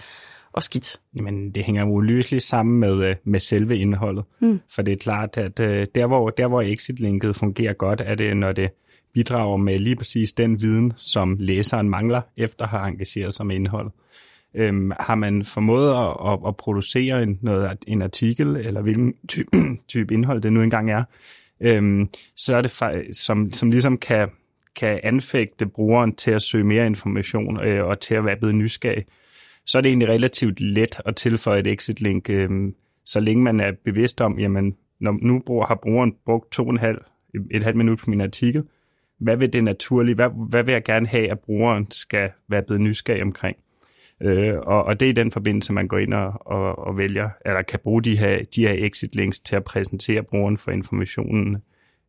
og 0.54 0.64
skidt? 0.64 1.00
Jamen, 1.16 1.52
det 1.52 1.64
hænger 1.64 1.86
jo 1.86 1.92
uløseligt 1.92 2.44
sammen 2.44 2.80
med, 2.80 3.04
øh, 3.06 3.16
med 3.24 3.40
selve 3.40 3.78
indholdet. 3.78 4.24
Mm. 4.40 4.60
For 4.70 4.82
det 4.82 4.92
er 4.92 4.96
klart, 4.96 5.38
at 5.38 5.60
øh, 5.60 5.86
der, 5.96 6.08
hvor, 6.08 6.30
der, 6.30 6.48
hvor 6.48 6.62
exit-linket 6.62 7.36
fungerer 7.36 7.74
godt, 7.74 8.02
er 8.06 8.16
det, 8.16 8.38
når 8.38 8.52
det 8.52 8.70
bidrager 9.14 9.58
med 9.58 9.80
lige 9.80 9.96
præcis 9.96 10.34
den 10.34 10.62
viden, 10.62 10.94
som 10.96 11.38
læseren 11.40 11.90
mangler, 11.90 12.22
efter 12.38 12.66
at 12.66 12.70
have 12.70 12.88
engageret 12.88 13.34
sig 13.34 13.46
med 13.46 13.56
indholdet. 13.56 13.92
Øhm, 14.56 14.92
har 15.00 15.16
man 15.16 15.46
formået 15.46 15.90
at, 15.90 16.32
at, 16.32 16.40
at 16.48 16.58
producere 16.58 17.24
en, 17.24 17.40
noget, 17.42 17.78
en 17.88 18.02
artikel, 18.02 18.56
eller 18.56 18.82
hvilken 18.82 19.14
type, 19.28 19.50
type 19.88 20.14
indhold 20.14 20.42
det 20.42 20.54
nu 20.54 20.62
engang 20.62 20.92
er, 20.92 21.04
øhm, 21.60 22.10
så 22.36 22.56
er 22.56 22.62
det 22.62 23.18
som, 23.18 23.52
som 23.52 23.72
ligesom 23.72 23.98
kan, 23.98 24.30
kan 24.76 25.00
anfægte 25.04 25.66
brugeren 25.66 26.16
til 26.16 26.32
at 26.32 26.42
søge 26.42 26.64
mere 26.64 26.86
information 26.86 27.60
øh, 27.60 27.86
og 27.86 28.00
til 28.00 28.16
at 28.16 28.26
være 28.26 28.38
blevet 28.38 28.56
nysgerrig, 28.56 29.06
så 29.66 29.78
er 29.78 29.82
det 29.82 29.90
egentlig 29.90 30.10
relativt 30.10 30.62
let 30.62 31.00
at 31.06 31.16
tilføje 31.16 31.60
et 31.60 31.68
exit-link, 31.68 32.30
øh, 32.30 32.50
så 33.06 33.20
længe 33.20 33.44
man 33.44 33.60
er 33.60 33.72
bevidst 33.86 34.22
om, 34.22 34.40
jamen, 34.40 34.76
når 35.00 35.18
nu 35.22 35.42
bruger, 35.46 35.66
har 35.66 35.80
brugeren 35.84 36.14
brugt 36.26 36.52
to 36.52 36.64
og 36.64 36.70
en 36.70 36.78
halv, 36.78 36.98
et 37.52 37.64
halvt 37.64 37.78
minut 37.78 38.00
på 38.00 38.10
min 38.10 38.22
artikel, 38.22 38.64
hvad 39.20 39.38
vil 39.38 39.54
det 39.54 39.64
naturligt, 39.64 40.16
hvad, 40.16 40.30
hvad 40.50 40.64
vil 40.64 40.72
jeg 40.72 40.84
gerne 40.84 41.08
have, 41.08 41.32
at 41.32 41.40
brugeren 41.40 41.92
skal 41.92 42.32
være 42.50 42.64
blevet 42.64 42.82
nysgerrig 42.82 43.22
omkring? 43.22 43.58
Øh, 44.22 44.54
og, 44.58 44.84
og 44.84 45.00
det 45.00 45.06
er 45.06 45.10
i 45.10 45.14
den 45.14 45.32
forbindelse, 45.32 45.74
man 45.74 45.88
går 45.88 45.98
ind 45.98 46.14
og, 46.14 46.34
og, 46.46 46.80
og 46.80 46.98
vælger, 46.98 47.30
eller 47.46 47.62
kan 47.62 47.80
bruge 47.84 48.04
de 48.04 48.18
her, 48.18 48.40
de 48.56 48.68
her 48.68 48.76
exit 48.78 49.16
links 49.16 49.40
til 49.40 49.56
at 49.56 49.64
præsentere 49.64 50.24
brugeren 50.24 50.58
for 50.58 50.72
informationen 50.72 51.58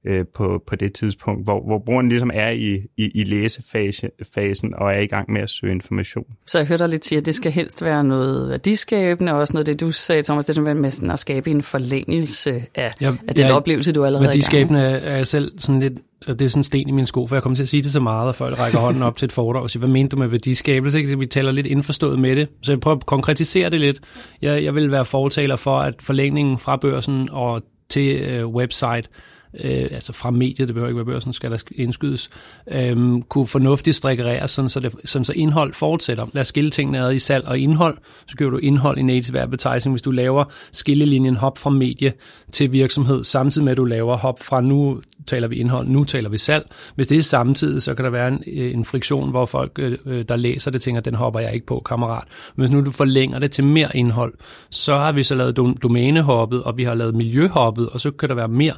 øh, 0.06 0.24
på, 0.34 0.62
på 0.66 0.76
det 0.76 0.92
tidspunkt, 0.92 1.44
hvor, 1.44 1.66
hvor 1.66 1.78
brugeren 1.78 2.08
ligesom 2.08 2.30
er 2.34 2.50
i, 2.50 2.80
i, 2.96 3.10
i 3.14 3.24
læsefasen 3.24 4.74
og 4.74 4.92
er 4.92 4.98
i 4.98 5.06
gang 5.06 5.32
med 5.32 5.42
at 5.42 5.50
søge 5.50 5.72
information. 5.72 6.24
Så 6.46 6.58
jeg 6.58 6.66
hørte 6.66 6.82
dig 6.82 6.90
lidt 6.90 7.04
sige, 7.04 7.18
at 7.18 7.26
det 7.26 7.34
skal 7.34 7.52
helst 7.52 7.84
være 7.84 8.04
noget 8.04 8.50
værdiskabende, 8.50 9.32
og 9.32 9.38
også 9.38 9.52
noget 9.52 9.66
det, 9.66 9.80
du 9.80 9.90
sagde, 9.90 10.22
Thomas, 10.22 10.46
det 10.46 10.58
er 10.58 10.74
med 10.74 10.90
sådan 10.90 11.10
at 11.10 11.18
skabe 11.18 11.50
en 11.50 11.62
forlængelse 11.62 12.64
af, 12.74 12.94
ja, 13.00 13.12
af 13.28 13.34
den 13.34 13.46
ja, 13.46 13.56
oplevelse, 13.56 13.92
du 13.92 14.04
allerede 14.04 14.26
Værdiskabende 14.26 14.80
er 14.80 15.16
jeg 15.16 15.26
selv 15.26 15.58
sådan 15.58 15.80
lidt 15.80 15.98
og 16.26 16.38
det 16.38 16.44
er 16.44 16.48
sådan 16.48 16.60
en 16.60 16.64
sten 16.64 16.88
i 16.88 16.92
min 16.92 17.06
sko, 17.06 17.26
for 17.26 17.36
jeg 17.36 17.42
kommer 17.42 17.56
til 17.56 17.62
at 17.62 17.68
sige 17.68 17.82
det 17.82 17.90
så 17.90 18.00
meget, 18.00 18.28
at 18.28 18.34
folk 18.34 18.58
rækker 18.58 18.78
hånden 18.78 19.02
op 19.02 19.16
til 19.16 19.26
et 19.26 19.32
foredrag 19.32 19.62
og 19.62 19.70
siger, 19.70 19.80
hvad 19.80 19.88
mente 19.88 20.16
du 20.16 20.20
med 20.20 20.28
værdiskabelse? 20.28 20.98
Ikke? 20.98 21.18
Vi 21.18 21.26
taler 21.26 21.52
lidt 21.52 21.66
indforstået 21.66 22.18
med 22.18 22.36
det. 22.36 22.48
Så 22.62 22.72
jeg 22.72 22.80
prøver 22.80 22.96
at 22.96 23.06
konkretisere 23.06 23.70
det 23.70 23.80
lidt. 23.80 24.00
Jeg, 24.42 24.64
jeg 24.64 24.74
vil 24.74 24.90
være 24.90 25.04
fortaler 25.04 25.56
for, 25.56 25.78
at 25.78 25.94
forlængningen 26.00 26.58
fra 26.58 26.76
børsen 26.76 27.28
og 27.32 27.62
til 27.88 28.16
øh, 28.16 28.46
website 28.46 29.08
øh, 29.54 29.88
altså 29.92 30.12
fra 30.12 30.30
mediet, 30.30 30.68
det 30.68 30.74
behøver 30.74 30.88
ikke 30.88 30.96
være 30.96 31.04
børsen, 31.04 31.32
skal 31.32 31.50
der 31.50 31.58
indskydes, 31.74 32.30
øh, 32.70 33.22
kunne 33.28 33.46
fornuftigt 33.46 33.96
strikkereres, 33.96 34.50
sådan 34.50 34.68
så, 34.68 34.80
det, 34.80 34.94
sådan 35.04 35.24
så 35.24 35.32
indhold 35.32 35.74
fortsætter. 35.74 36.26
Lad 36.32 36.40
os 36.40 36.46
skille 36.46 36.70
tingene 36.70 36.98
ad 36.98 37.12
i 37.12 37.18
salg 37.18 37.48
og 37.48 37.58
indhold, 37.58 37.98
så 38.26 38.36
gør 38.36 38.50
du 38.50 38.56
indhold 38.56 38.98
i 38.98 39.02
native 39.02 39.40
advertising, 39.40 39.92
hvis 39.92 40.02
du 40.02 40.10
laver 40.10 40.44
skillelinjen 40.72 41.36
hop 41.36 41.58
fra 41.58 41.70
medie 41.70 42.12
til 42.52 42.72
virksomhed, 42.72 43.24
samtidig 43.24 43.64
med 43.64 43.72
at 43.72 43.76
du 43.76 43.84
laver 43.84 44.16
hop 44.16 44.38
fra 44.42 44.60
nu 44.60 45.00
taler 45.28 45.48
vi 45.48 45.56
indhold, 45.56 45.88
nu 45.88 46.04
taler 46.04 46.28
vi 46.28 46.38
salg. 46.38 46.66
Hvis 46.94 47.06
det 47.06 47.18
er 47.18 47.22
samtidig, 47.22 47.82
så 47.82 47.94
kan 47.94 48.04
der 48.04 48.10
være 48.10 48.28
en, 48.28 48.42
øh, 48.46 48.74
en 48.74 48.84
friktion, 48.84 49.30
hvor 49.30 49.46
folk, 49.46 49.72
øh, 49.78 49.98
øh, 50.06 50.24
der 50.28 50.36
læser 50.36 50.70
det, 50.70 50.82
tænker, 50.82 51.00
den 51.00 51.14
hopper 51.14 51.40
jeg 51.40 51.54
ikke 51.54 51.66
på, 51.66 51.82
kammerat. 51.86 52.24
Men 52.56 52.62
hvis 52.62 52.74
nu 52.74 52.84
du 52.84 52.90
forlænger 52.90 53.38
det 53.38 53.50
til 53.50 53.64
mere 53.64 53.96
indhold, 53.96 54.34
så 54.70 54.96
har 54.96 55.12
vi 55.12 55.22
så 55.22 55.34
lavet 55.34 55.56
domænehoppet, 55.56 56.62
og 56.62 56.76
vi 56.76 56.84
har 56.84 56.94
lavet 56.94 57.14
miljøhoppet, 57.14 57.88
og 57.88 58.00
så 58.00 58.10
kan 58.10 58.28
der 58.28 58.34
være 58.34 58.48
mere. 58.48 58.74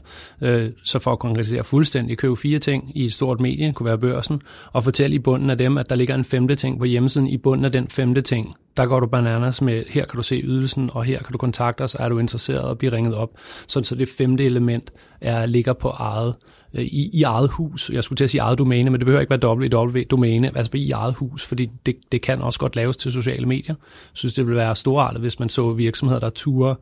Så 0.85 0.99
for 0.99 1.13
at 1.13 1.19
konkretisere 1.19 1.65
fuldstændig, 1.65 2.19
købe 2.19 2.37
fire 2.37 2.59
ting 2.59 2.93
i 2.95 3.05
et 3.05 3.13
stort 3.13 3.41
medie, 3.41 3.73
kunne 3.73 3.87
være 3.87 3.99
børsen, 3.99 4.43
og 4.73 4.85
fortælle 4.85 5.17
i 5.17 5.19
bunden 5.19 5.51
af 5.51 5.59
dem, 5.59 5.79
at 5.79 5.91
der 5.91 5.97
ligger 5.97 6.15
en 6.15 6.25
femte 6.25 6.55
ting 6.55 6.79
på 6.79 6.85
hjemmesiden. 6.85 7.29
I 7.29 7.37
bunden 7.37 7.65
af 7.65 7.73
den 7.73 7.89
femte 7.89 8.21
ting, 8.21 8.55
der 8.81 8.87
går 8.87 9.01
du 9.01 9.07
bananas 9.07 9.62
med, 9.62 9.85
her 9.88 10.05
kan 10.05 10.16
du 10.16 10.23
se 10.23 10.40
ydelsen, 10.45 10.90
og 10.93 11.05
her 11.05 11.19
kan 11.19 11.33
du 11.33 11.38
kontakte 11.38 11.83
os, 11.83 11.95
er 11.95 12.09
du 12.09 12.19
interesseret 12.19 12.62
og 12.62 12.79
blive 12.79 12.93
ringet 12.93 13.14
op. 13.14 13.31
Sådan 13.69 13.85
så 13.85 13.95
det 13.95 14.09
femte 14.19 14.45
element 14.45 14.93
er, 15.21 15.47
ligger 15.47 15.73
på 15.73 15.88
eget 15.88 16.35
Øh, 16.75 16.85
i, 16.85 17.11
i 17.13 17.23
eget 17.23 17.51
hus. 17.51 17.91
Jeg 17.93 18.05
skulle 18.05 18.17
til 18.17 18.25
at 18.25 18.31
sige 18.31 18.41
eget 18.41 18.59
domæne, 18.59 18.91
men 18.91 19.01
det 19.01 19.07
behøver 19.07 19.21
ikke 19.21 19.31
være 19.31 19.53
www-domæne, 19.53 20.57
altså 20.57 20.71
i 20.75 20.91
eget 20.91 21.15
hus, 21.15 21.47
fordi 21.47 21.71
det, 21.87 21.97
det 22.13 22.23
kan 22.23 22.43
også 22.43 22.59
godt 22.59 22.77
laves 22.77 22.97
til 22.97 23.13
sociale 23.13 23.47
medier. 23.47 23.75
Jeg 23.75 24.13
synes, 24.13 24.35
det 24.35 24.47
ville 24.47 24.57
være 24.57 24.77
storartet, 24.77 25.21
hvis 25.21 25.39
man 25.39 25.49
så 25.49 25.73
virksomheder, 25.73 26.21
der 26.21 26.31
turer 26.31 26.75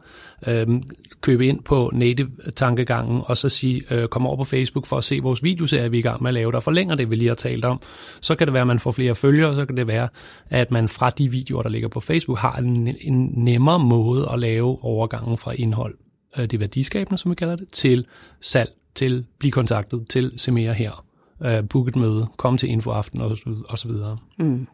øhm, 0.47 0.83
købe 1.21 1.47
ind 1.47 1.63
på 1.63 1.91
native-tankegangen, 1.95 3.23
og 3.25 3.37
så 3.37 3.49
sige, 3.49 3.83
øh, 3.91 4.09
kom 4.09 4.27
over 4.27 4.37
på 4.37 4.45
Facebook 4.45 4.87
for 4.87 4.99
at 4.99 5.05
se 5.05 5.21
vores 5.23 5.43
videoserie, 5.43 5.91
vi 5.91 5.97
er 5.97 5.99
i 5.99 6.03
gang 6.03 6.23
med 6.23 6.31
at 6.31 6.35
lave, 6.35 6.53
der 6.53 6.61
forlænger 6.61 6.95
det, 6.95 7.11
vi 7.11 7.17
lige 7.17 7.29
har 7.29 7.35
talt 7.35 7.65
om. 7.65 7.81
Så 8.21 8.35
kan 8.35 8.47
det 8.47 8.55
være, 8.55 8.61
at 8.61 8.67
man 8.67 8.79
får 8.79 8.91
flere 8.91 9.15
følgere, 9.15 9.51
og 9.51 9.57
så 9.57 9.65
kan 9.65 9.77
det 9.77 9.87
være, 9.87 10.09
at 10.51 10.71
man 10.71 10.89
fra 10.89 11.11
de 11.11 11.31
videoer, 11.31 11.63
der 11.63 11.71
ligger 11.71 11.89
på 11.89 12.01
Facebook, 12.01 12.39
har 12.39 12.57
en, 12.57 12.97
en 13.01 13.33
nemmere 13.37 13.79
måde 13.79 14.29
at 14.33 14.39
lave 14.39 14.85
overgangen 14.85 15.39
fra 15.39 15.53
indhold 15.53 15.95
det 16.37 16.61
værdiskabende, 16.61 17.19
som 17.19 17.31
vi 17.31 17.35
kalder 17.35 17.57
det, 17.57 17.73
til 17.73 18.07
salg 18.41 18.71
til 18.99 19.27
blive 19.39 19.53
kontaktet, 19.53 20.07
til 20.11 20.33
se 20.37 20.53
mere 20.53 20.75
her, 20.75 21.05
uh, 21.41 21.69
book 21.69 21.89
et 21.89 21.97
møde, 21.97 22.27
komme 22.37 22.59
til 22.59 22.69
infoaften 22.69 23.21
og, 23.21 23.37
og 23.69 23.79
så 23.79 23.89
videre. 23.89 24.19
Mm. 24.39 24.67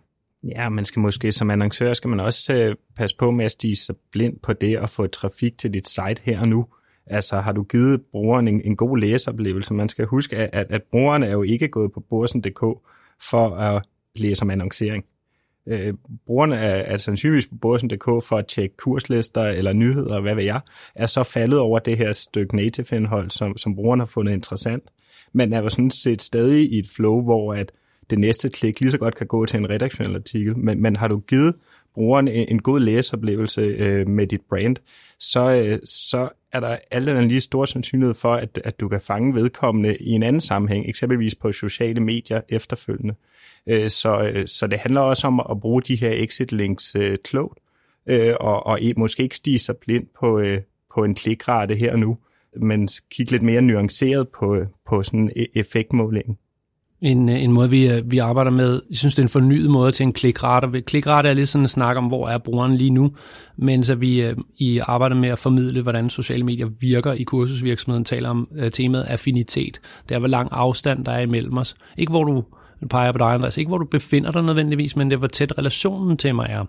Ja, 0.45 0.69
man 0.69 0.85
skal 0.85 1.01
måske 1.01 1.33
som 1.33 1.51
annoncør, 1.51 1.93
skal 1.93 2.11
man 2.11 2.21
også 2.21 2.69
uh, 2.69 2.75
passe 2.97 3.17
på 3.17 3.31
med 3.31 3.45
at 3.45 3.51
stige 3.51 3.77
sig 3.77 3.95
blind 4.13 4.39
på 4.43 4.53
det 4.53 4.79
og 4.79 4.91
få 4.91 5.07
trafik 5.07 5.59
til 5.59 5.75
dit 5.75 5.89
site 5.89 6.23
her 6.23 6.41
og 6.41 6.49
nu. 6.49 6.67
Altså 7.07 7.41
har 7.41 7.53
du 7.53 7.63
givet 7.63 8.03
brugeren 8.13 8.49
en, 8.49 8.61
en 8.65 8.77
god 8.77 8.99
læseoplevelse? 8.99 9.75
Man 9.75 9.89
skal 9.89 10.07
huske, 10.07 10.37
at, 10.37 10.51
at, 10.53 10.67
at 10.71 10.83
brugeren 10.83 11.23
er 11.23 11.31
jo 11.31 11.43
ikke 11.43 11.69
gået 11.69 11.93
på 11.93 12.01
borsen.dk 12.11 12.61
for 13.31 13.57
at 13.57 13.83
læse 14.17 14.43
om 14.43 14.51
annoncering. 14.51 15.05
Øh, 15.67 15.95
brugerne 16.27 16.61
af, 16.61 16.93
af 16.93 17.01
sandsynligvis 17.01 17.47
på 17.47 17.55
borsen.dk 17.55 18.05
for 18.05 18.37
at 18.37 18.47
tjekke 18.47 18.77
kurslister 18.77 19.43
eller 19.43 19.73
nyheder, 19.73 20.21
hvad 20.21 20.35
ved 20.35 20.45
jeg, 20.45 20.61
er 20.95 21.07
så 21.07 21.23
faldet 21.23 21.59
over 21.59 21.79
det 21.79 21.97
her 21.97 22.13
stykke 22.13 22.57
native-indhold, 22.57 23.31
som, 23.31 23.57
som 23.57 23.75
brugerne 23.75 24.01
har 24.01 24.07
fundet 24.07 24.33
interessant. 24.33 24.83
Men 25.33 25.53
er 25.53 25.63
jo 25.63 25.69
sådan 25.69 25.91
set 25.91 26.23
stadig 26.23 26.73
i 26.73 26.79
et 26.79 26.87
flow, 26.97 27.23
hvor 27.23 27.55
at 27.55 27.73
det 28.11 28.19
næste 28.19 28.49
klik 28.49 28.81
lige 28.81 28.91
så 28.91 28.99
godt 28.99 29.15
kan 29.15 29.27
gå 29.27 29.47
til 29.47 29.59
en 29.59 29.71
redaktionel 29.71 30.15
artikel. 30.15 30.59
Men, 30.59 30.83
men 30.83 30.97
har 30.97 31.09
du 31.09 31.19
givet 31.19 31.55
brugeren 31.95 32.29
en, 32.29 32.59
god 32.59 32.81
læseoplevelse 32.81 33.61
øh, 33.61 34.09
med 34.09 34.27
dit 34.27 34.41
brand, 34.49 34.77
så, 35.19 35.51
øh, 35.51 35.79
så 35.85 36.29
er 36.53 36.61
der 36.61 36.77
alt 36.91 37.09
andet 37.09 37.25
lige 37.25 37.41
stor 37.41 37.65
sandsynlighed 37.65 38.15
for, 38.15 38.35
at, 38.35 38.61
at 38.65 38.81
du 38.81 38.89
kan 38.89 39.01
fange 39.01 39.35
vedkommende 39.35 39.97
i 40.01 40.11
en 40.11 40.23
anden 40.23 40.41
sammenhæng, 40.41 40.89
eksempelvis 40.89 41.35
på 41.35 41.53
sociale 41.53 42.01
medier 42.01 42.41
efterfølgende. 42.49 43.15
Øh, 43.67 43.91
så, 43.91 44.31
øh, 44.35 44.47
så 44.47 44.67
det 44.67 44.79
handler 44.79 45.01
også 45.01 45.27
om 45.27 45.41
at 45.51 45.61
bruge 45.61 45.83
de 45.83 45.97
her 45.97 46.11
exit 46.13 46.53
links 46.53 46.97
øh, 46.97 47.19
klogt, 47.25 47.59
øh, 48.07 48.35
og, 48.41 48.67
og 48.67 48.79
e, 48.83 48.93
måske 48.97 49.23
ikke 49.23 49.37
stige 49.37 49.59
sig 49.59 49.77
blind 49.77 50.07
på, 50.21 50.39
øh, 50.39 50.61
på 50.95 51.05
en 51.05 51.15
klikrate 51.15 51.75
her 51.75 51.93
og 51.93 51.99
nu, 51.99 52.19
men 52.57 52.89
kigge 53.11 53.33
lidt 53.33 53.43
mere 53.43 53.63
nuanceret 53.63 54.29
på, 54.29 54.55
øh, 54.55 54.67
på 54.87 55.03
sådan 55.03 55.31
e- 55.31 55.33
effektmålingen. 55.55 55.59
effektmåling 55.61 56.39
en, 57.05 57.29
øh, 57.29 57.43
en 57.43 57.53
måde, 57.53 57.71
vi, 57.71 57.89
øh, 57.89 58.11
vi 58.11 58.19
arbejder 58.19 58.51
med. 58.51 58.83
Jeg 58.91 58.99
synes, 58.99 59.15
det 59.15 59.23
er 59.23 59.25
en 59.25 59.29
fornyet 59.29 59.71
måde 59.71 59.93
til 59.93 60.05
en 60.05 60.13
klikrate. 60.13 60.81
Klikrate 60.81 61.29
er 61.29 61.33
lidt 61.33 61.49
sådan 61.49 61.65
en 61.65 61.69
snak 61.69 61.97
om, 61.97 62.07
hvor 62.07 62.29
er 62.29 62.39
brugeren 62.39 62.77
lige 62.77 62.91
nu, 62.91 63.13
mens 63.57 63.91
at 63.91 64.01
vi 64.01 64.23
øh, 64.23 64.37
i 64.57 64.79
arbejder 64.79 65.17
med 65.17 65.29
at 65.29 65.39
formidle, 65.39 65.83
hvordan 65.83 66.11
sociale 66.11 66.45
medier 66.45 66.67
virker 66.81 67.13
i 67.13 67.23
kursusvirksomheden, 67.23 68.05
taler 68.05 68.29
om 68.29 68.49
temaet 68.73 69.05
affinitet. 69.05 69.81
Det 70.09 70.15
er, 70.15 70.19
hvor 70.19 70.29
lang 70.29 70.49
afstand 70.53 71.05
der 71.05 71.13
er 71.13 71.21
imellem 71.21 71.59
os. 71.59 71.75
Ikke 71.97 72.11
hvor 72.11 72.25
du 72.25 72.45
peger 72.91 73.13
på 73.13 73.19
dig, 73.19 73.27
Andreas. 73.27 73.57
Ikke 73.57 73.69
hvor 73.69 73.79
du 73.79 73.85
befinder 73.85 74.31
dig 74.31 74.43
nødvendigvis, 74.43 74.97
men 74.97 75.11
det 75.11 75.19
hvor 75.19 75.27
tæt 75.27 75.59
relationen 75.59 76.17
til 76.17 76.35
mig 76.35 76.47
er. 76.51 76.65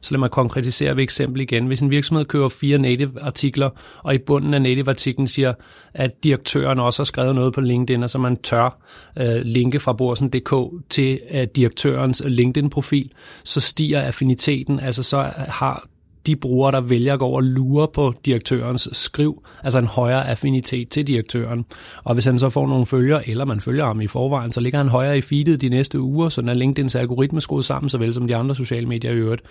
Så 0.00 0.14
lad 0.14 0.18
mig 0.18 0.30
konkretisere 0.30 0.96
ved 0.96 1.02
eksempel 1.02 1.40
igen. 1.40 1.66
Hvis 1.66 1.80
en 1.80 1.90
virksomhed 1.90 2.24
køber 2.24 2.48
fire 2.48 2.78
native-artikler, 2.78 3.70
og 3.98 4.14
i 4.14 4.18
bunden 4.18 4.54
af 4.54 4.62
native-artiklen 4.62 5.28
siger, 5.28 5.54
at 5.94 6.24
direktøren 6.24 6.80
også 6.80 7.00
har 7.00 7.04
skrevet 7.04 7.34
noget 7.34 7.54
på 7.54 7.60
LinkedIn, 7.60 8.02
og 8.02 8.10
så 8.10 8.18
man 8.18 8.36
tør 8.36 8.78
øh, 9.18 9.42
linke 9.42 9.80
fra 9.80 9.92
borsen.dk 9.92 10.54
til 10.90 11.20
øh, 11.30 11.46
direktørens 11.56 12.22
LinkedIn-profil, 12.26 13.10
så 13.44 13.60
stiger 13.60 14.00
affiniteten. 14.00 14.80
Altså 14.80 15.02
så 15.02 15.30
har 15.36 15.86
de 16.30 16.36
brugere, 16.36 16.72
der 16.72 16.80
vælger 16.80 17.12
at 17.12 17.18
gå 17.18 17.24
over 17.24 17.36
og 17.36 17.44
lure 17.44 17.88
på 17.94 18.14
direktørens 18.26 18.88
skriv, 18.92 19.42
altså 19.64 19.78
en 19.78 19.86
højere 19.86 20.28
affinitet 20.28 20.88
til 20.88 21.06
direktøren. 21.06 21.64
Og 22.04 22.14
hvis 22.14 22.24
han 22.24 22.38
så 22.38 22.48
får 22.48 22.66
nogle 22.66 22.86
følgere, 22.86 23.28
eller 23.28 23.44
man 23.44 23.60
følger 23.60 23.84
ham 23.86 24.00
i 24.00 24.06
forvejen, 24.06 24.52
så 24.52 24.60
ligger 24.60 24.78
han 24.78 24.88
højere 24.88 25.18
i 25.18 25.20
feedet 25.20 25.60
de 25.60 25.68
næste 25.68 26.00
uger, 26.00 26.28
så 26.28 26.40
er 26.40 26.54
LinkedIn's 26.54 26.98
algoritme 26.98 27.40
skruet 27.40 27.64
sammen, 27.64 27.90
såvel 27.90 28.14
som 28.14 28.26
de 28.26 28.36
andre 28.36 28.54
sociale 28.54 28.86
medier 28.86 29.12
i 29.12 29.14
øvrigt, 29.14 29.42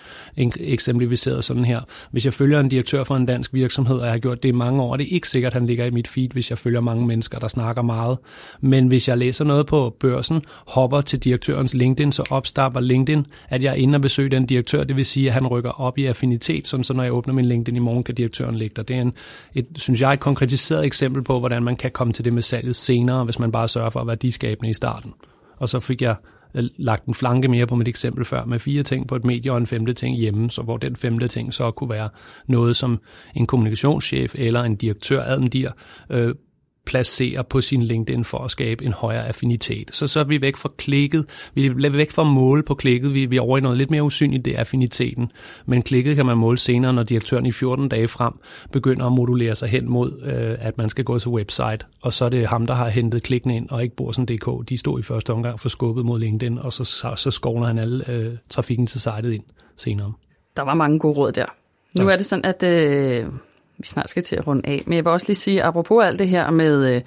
eksemplificeret 0.60 1.44
sådan 1.44 1.64
her. 1.64 1.80
Hvis 2.10 2.24
jeg 2.24 2.34
følger 2.34 2.60
en 2.60 2.68
direktør 2.68 3.04
for 3.04 3.16
en 3.16 3.26
dansk 3.26 3.54
virksomhed, 3.54 3.96
og 3.96 4.04
jeg 4.04 4.12
har 4.12 4.18
gjort 4.18 4.42
det 4.42 4.48
i 4.48 4.52
mange 4.52 4.82
år, 4.82 4.96
det 4.96 5.06
er 5.10 5.14
ikke 5.14 5.28
sikkert, 5.28 5.52
at 5.52 5.54
han 5.54 5.66
ligger 5.66 5.84
i 5.84 5.90
mit 5.90 6.08
feed, 6.08 6.28
hvis 6.32 6.50
jeg 6.50 6.58
følger 6.58 6.80
mange 6.80 7.06
mennesker, 7.06 7.38
der 7.38 7.48
snakker 7.48 7.82
meget. 7.82 8.18
Men 8.60 8.86
hvis 8.86 9.08
jeg 9.08 9.18
læser 9.18 9.44
noget 9.44 9.66
på 9.66 9.96
børsen, 10.00 10.42
hopper 10.66 11.00
til 11.00 11.18
direktørens 11.18 11.74
LinkedIn, 11.74 12.12
så 12.12 12.22
opstapper 12.30 12.80
LinkedIn, 12.80 13.26
at 13.48 13.64
jeg 13.64 13.70
er 13.70 13.74
inde 13.74 13.96
og 13.96 14.02
besøge 14.02 14.28
den 14.28 14.46
direktør, 14.46 14.84
det 14.84 14.96
vil 14.96 15.06
sige, 15.06 15.26
at 15.26 15.32
han 15.32 15.46
rykker 15.46 15.80
op 15.80 15.98
i 15.98 16.04
affinitet 16.06 16.68
som 16.70 16.82
sådan 16.82 16.84
så 16.84 16.94
når 16.94 17.02
jeg 17.02 17.12
åbner 17.12 17.34
min 17.34 17.44
LinkedIn 17.44 17.76
i 17.76 17.78
morgen, 17.78 18.04
kan 18.04 18.14
direktøren 18.14 18.56
ligge 18.56 18.74
der. 18.76 18.82
Det 18.82 18.96
er 18.96 19.00
en, 19.00 19.12
et, 19.54 19.66
synes 19.76 20.00
jeg, 20.00 20.12
et 20.12 20.20
konkretiseret 20.20 20.84
eksempel 20.84 21.22
på, 21.22 21.38
hvordan 21.38 21.62
man 21.62 21.76
kan 21.76 21.90
komme 21.90 22.12
til 22.12 22.24
det 22.24 22.32
med 22.32 22.42
salget 22.42 22.76
senere, 22.76 23.24
hvis 23.24 23.38
man 23.38 23.52
bare 23.52 23.68
sørger 23.68 23.90
for 23.90 24.00
at 24.00 24.06
være 24.06 24.16
diskabende 24.16 24.70
i 24.70 24.74
starten. 24.74 25.12
Og 25.56 25.68
så 25.68 25.80
fik 25.80 26.02
jeg 26.02 26.14
øh, 26.54 26.64
lagt 26.76 27.04
en 27.04 27.14
flanke 27.14 27.48
mere 27.48 27.66
på 27.66 27.74
mit 27.74 27.88
eksempel 27.88 28.24
før, 28.24 28.44
med 28.44 28.58
fire 28.58 28.82
ting 28.82 29.08
på 29.08 29.16
et 29.16 29.24
medie 29.24 29.52
og 29.52 29.58
en 29.58 29.66
femte 29.66 29.92
ting 29.92 30.16
hjemme, 30.16 30.50
så 30.50 30.62
hvor 30.62 30.76
den 30.76 30.96
femte 30.96 31.28
ting 31.28 31.54
så 31.54 31.70
kunne 31.70 31.90
være 31.90 32.08
noget, 32.46 32.76
som 32.76 33.00
en 33.36 33.46
kommunikationschef 33.46 34.34
eller 34.38 34.62
en 34.62 34.76
direktør 34.76 35.22
admdir, 35.22 35.70
øh, 36.10 36.34
placere 36.86 37.44
på 37.44 37.60
sin 37.60 37.82
LinkedIn 37.82 38.24
for 38.24 38.38
at 38.38 38.50
skabe 38.50 38.84
en 38.84 38.92
højere 38.92 39.28
affinitet. 39.28 39.90
Så 39.94 40.06
så 40.06 40.20
er 40.20 40.24
vi 40.24 40.40
væk 40.40 40.56
fra 40.56 40.70
klikket, 40.76 41.50
vi 41.54 41.66
er 41.66 41.90
væk 41.90 42.10
fra 42.10 42.24
måle 42.24 42.62
på 42.62 42.74
klikket, 42.74 43.14
vi, 43.14 43.26
vi 43.26 43.36
er 43.36 43.40
over 43.40 43.58
i 43.58 43.60
noget 43.60 43.78
lidt 43.78 43.90
mere 43.90 44.02
usynligt, 44.02 44.44
det 44.44 44.54
er 44.54 44.60
affiniteten. 44.60 45.32
Men 45.66 45.82
klikket 45.82 46.16
kan 46.16 46.26
man 46.26 46.36
måle 46.36 46.58
senere, 46.58 46.92
når 46.92 47.02
direktøren 47.02 47.46
i 47.46 47.52
14 47.52 47.88
dage 47.88 48.08
frem 48.08 48.32
begynder 48.72 49.06
at 49.06 49.12
modulere 49.12 49.54
sig 49.54 49.68
hen 49.68 49.88
mod, 49.88 50.22
øh, 50.22 50.56
at 50.60 50.78
man 50.78 50.90
skal 50.90 51.04
gå 51.04 51.18
til 51.18 51.28
website, 51.28 51.78
og 52.02 52.12
så 52.12 52.24
er 52.24 52.28
det 52.28 52.46
ham, 52.46 52.66
der 52.66 52.74
har 52.74 52.88
hentet 52.88 53.22
klikken 53.22 53.50
ind, 53.50 53.68
og 53.70 53.82
ikke 53.82 53.96
Borsen.dk. 53.96 54.68
De 54.68 54.78
stod 54.78 55.00
i 55.00 55.02
første 55.02 55.32
omgang 55.32 55.60
for 55.60 55.68
skubbet 55.68 56.04
mod 56.04 56.18
LinkedIn, 56.18 56.58
og 56.58 56.72
så, 56.72 56.84
så, 56.84 57.12
så 57.16 57.30
skovler 57.30 57.66
han 57.66 57.78
alle 57.78 58.10
øh, 58.10 58.36
trafikken 58.48 58.86
til 58.86 59.00
sitet 59.00 59.32
ind 59.32 59.44
senere. 59.76 60.12
Der 60.56 60.62
var 60.62 60.74
mange 60.74 60.98
gode 60.98 61.16
råd 61.16 61.32
der. 61.32 61.46
Nu 61.98 62.04
ja. 62.04 62.12
er 62.12 62.16
det 62.16 62.26
sådan, 62.26 62.44
at 62.44 62.62
øh, 62.62 63.26
vi 63.80 63.86
snart 63.86 64.10
skal 64.10 64.22
til 64.22 64.36
at 64.36 64.46
runde 64.46 64.68
af. 64.68 64.82
Men 64.86 64.96
jeg 64.96 65.04
vil 65.04 65.12
også 65.12 65.26
lige 65.28 65.36
sige, 65.36 65.62
apropos 65.62 66.04
alt 66.04 66.18
det 66.18 66.28
her 66.28 66.50
med, 66.50 66.94
øh, 66.94 67.02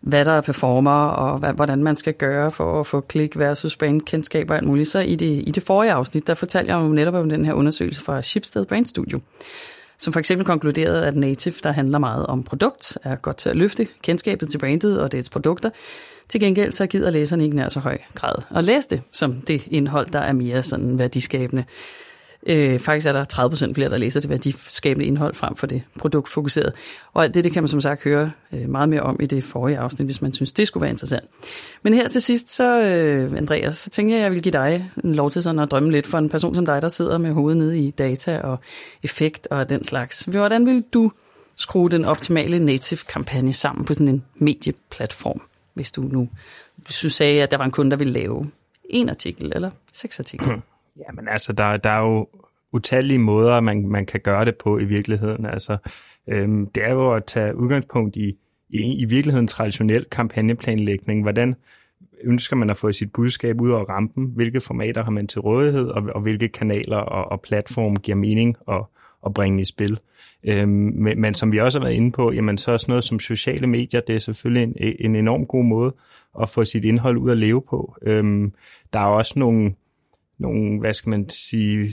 hvad 0.00 0.24
der 0.24 0.32
er 0.32 0.40
performer, 0.40 1.04
og 1.04 1.38
hvad, 1.38 1.52
hvordan 1.52 1.82
man 1.82 1.96
skal 1.96 2.14
gøre 2.14 2.50
for 2.50 2.80
at 2.80 2.86
få 2.86 3.00
klik 3.00 3.38
versus 3.38 3.76
brandkendskab 3.76 4.50
og 4.50 4.56
alt 4.56 4.66
muligt, 4.66 4.88
så 4.88 4.98
i 4.98 5.14
det, 5.14 5.42
i 5.46 5.50
det 5.50 5.62
forrige 5.62 5.92
afsnit, 5.92 6.26
der 6.26 6.34
fortalte 6.34 6.72
jeg 6.72 6.82
jo 6.82 6.88
netop 6.88 7.14
om 7.14 7.28
den 7.28 7.44
her 7.44 7.52
undersøgelse 7.52 8.00
fra 8.00 8.22
Shipstead 8.22 8.64
Brand 8.64 8.86
Studio, 8.86 9.20
som 9.98 10.12
for 10.12 10.20
eksempel 10.20 10.46
konkluderede, 10.46 11.06
at 11.06 11.16
native, 11.16 11.54
der 11.62 11.72
handler 11.72 11.98
meget 11.98 12.26
om 12.26 12.42
produkt, 12.42 12.98
er 13.02 13.16
godt 13.16 13.36
til 13.36 13.48
at 13.48 13.56
løfte 13.56 13.86
kendskabet 14.02 14.48
til 14.48 14.58
brandet 14.58 15.00
og 15.00 15.12
dets 15.12 15.30
produkter. 15.30 15.70
Til 16.28 16.40
gengæld 16.40 16.72
så 16.72 16.86
gider 16.86 17.10
læserne 17.10 17.44
ikke 17.44 17.56
nær 17.56 17.68
så 17.68 17.80
høj 17.80 17.98
grad 18.14 18.34
at 18.54 18.64
læse 18.64 18.88
det, 18.90 19.02
som 19.12 19.32
det 19.32 19.66
indhold, 19.70 20.06
der 20.06 20.18
er 20.18 20.32
mere 20.32 20.62
sådan 20.62 20.98
værdiskabende. 20.98 21.64
Øh, 22.46 22.78
faktisk 22.78 23.06
er 23.06 23.12
der 23.12 23.24
30% 23.70 23.74
flere, 23.74 23.88
der 23.88 23.96
læser 23.96 24.20
det 24.20 24.30
værdiskabende 24.30 25.06
indhold 25.06 25.34
frem 25.34 25.56
for 25.56 25.66
det 25.66 25.82
produktfokuserede. 25.98 26.72
Og 27.12 27.24
alt 27.24 27.34
det, 27.34 27.44
det 27.44 27.52
kan 27.52 27.62
man 27.62 27.68
som 27.68 27.80
sagt 27.80 28.02
høre 28.02 28.30
øh, 28.52 28.68
meget 28.68 28.88
mere 28.88 29.00
om 29.00 29.16
i 29.20 29.26
det 29.26 29.44
forrige 29.44 29.78
afsnit, 29.78 30.06
hvis 30.06 30.22
man 30.22 30.32
synes, 30.32 30.52
det 30.52 30.68
skulle 30.68 30.82
være 30.82 30.90
interessant. 30.90 31.24
Men 31.82 31.94
her 31.94 32.08
til 32.08 32.22
sidst, 32.22 32.50
så 32.50 32.80
øh, 32.80 33.32
Andreas, 33.36 33.76
så 33.76 33.90
tænker 33.90 34.14
jeg, 34.14 34.20
at 34.20 34.24
jeg 34.24 34.32
vil 34.32 34.42
give 34.42 34.52
dig 34.52 34.90
en 35.04 35.14
lov 35.14 35.30
til 35.30 35.42
sådan 35.42 35.58
at 35.58 35.70
drømme 35.70 35.90
lidt 35.90 36.06
for 36.06 36.18
en 36.18 36.28
person 36.28 36.54
som 36.54 36.66
dig, 36.66 36.82
der 36.82 36.88
sidder 36.88 37.18
med 37.18 37.32
hovedet 37.32 37.56
nede 37.56 37.78
i 37.78 37.90
data 37.90 38.40
og 38.40 38.58
effekt 39.02 39.48
og 39.50 39.68
den 39.68 39.84
slags. 39.84 40.20
Hvordan 40.20 40.66
vil 40.66 40.84
du 40.92 41.12
skrue 41.56 41.90
den 41.90 42.04
optimale 42.04 42.64
native-kampagne 42.64 43.52
sammen 43.52 43.84
på 43.84 43.94
sådan 43.94 44.08
en 44.08 44.24
medieplatform, 44.34 45.40
hvis 45.74 45.92
du 45.92 46.02
nu 46.02 46.28
hvis 46.76 47.00
du 47.00 47.10
sagde, 47.10 47.42
at 47.42 47.50
der 47.50 47.56
var 47.56 47.64
en 47.64 47.70
kunde, 47.70 47.90
der 47.90 47.96
ville 47.96 48.12
lave 48.12 48.50
en 48.90 49.08
artikel 49.08 49.52
eller 49.54 49.70
seks 49.92 50.20
artikler? 50.20 50.60
Ja, 50.98 51.12
men 51.12 51.28
altså, 51.28 51.52
der, 51.52 51.76
der 51.76 51.90
er 51.90 52.00
jo 52.00 52.28
utallige 52.72 53.18
måder, 53.18 53.60
man, 53.60 53.88
man 53.88 54.06
kan 54.06 54.20
gøre 54.20 54.44
det 54.44 54.56
på 54.56 54.78
i 54.78 54.84
virkeligheden. 54.84 55.46
Altså, 55.46 55.76
øhm, 56.28 56.66
det 56.66 56.84
er 56.84 56.92
jo 56.92 57.14
at 57.14 57.24
tage 57.24 57.56
udgangspunkt 57.56 58.16
i, 58.16 58.36
i, 58.68 59.02
i 59.02 59.04
virkeligheden 59.08 59.46
traditionel 59.46 60.04
kampagneplanlægning. 60.04 61.22
Hvordan 61.22 61.54
ønsker 62.24 62.56
man 62.56 62.70
at 62.70 62.76
få 62.76 62.92
sit 62.92 63.12
budskab 63.12 63.60
ud 63.60 63.70
over 63.70 63.84
rampen? 63.84 64.24
Hvilke 64.34 64.60
formater 64.60 65.04
har 65.04 65.10
man 65.10 65.26
til 65.26 65.40
rådighed, 65.40 65.86
og, 65.86 66.02
og 66.14 66.20
hvilke 66.20 66.48
kanaler 66.48 66.96
og, 66.96 67.32
og 67.32 67.40
platform 67.40 67.96
giver 67.96 68.16
mening 68.16 68.56
at, 68.68 68.82
at 69.26 69.34
bringe 69.34 69.60
i 69.60 69.64
spil? 69.64 70.00
Øhm, 70.48 70.68
men, 70.94 71.20
men 71.20 71.34
som 71.34 71.52
vi 71.52 71.58
også 71.58 71.78
har 71.78 71.84
været 71.86 71.96
inde 71.96 72.12
på, 72.12 72.32
jamen 72.32 72.58
så 72.58 72.72
er 72.72 72.76
sådan 72.76 72.92
noget 72.92 73.04
som 73.04 73.20
sociale 73.20 73.66
medier, 73.66 74.00
det 74.00 74.14
er 74.14 74.18
selvfølgelig 74.18 74.62
en, 74.62 74.94
en 74.98 75.16
enorm 75.16 75.46
god 75.46 75.64
måde 75.64 75.94
at 76.40 76.48
få 76.48 76.64
sit 76.64 76.84
indhold 76.84 77.16
ud 77.16 77.30
at 77.30 77.38
leve 77.38 77.62
på. 77.62 77.96
Øhm, 78.02 78.52
der 78.92 78.98
er 78.98 79.04
også 79.04 79.38
nogle, 79.38 79.74
nogle, 80.38 80.80
hvad 80.80 80.94
skal 80.94 81.10
man 81.10 81.28
sige, 81.28 81.92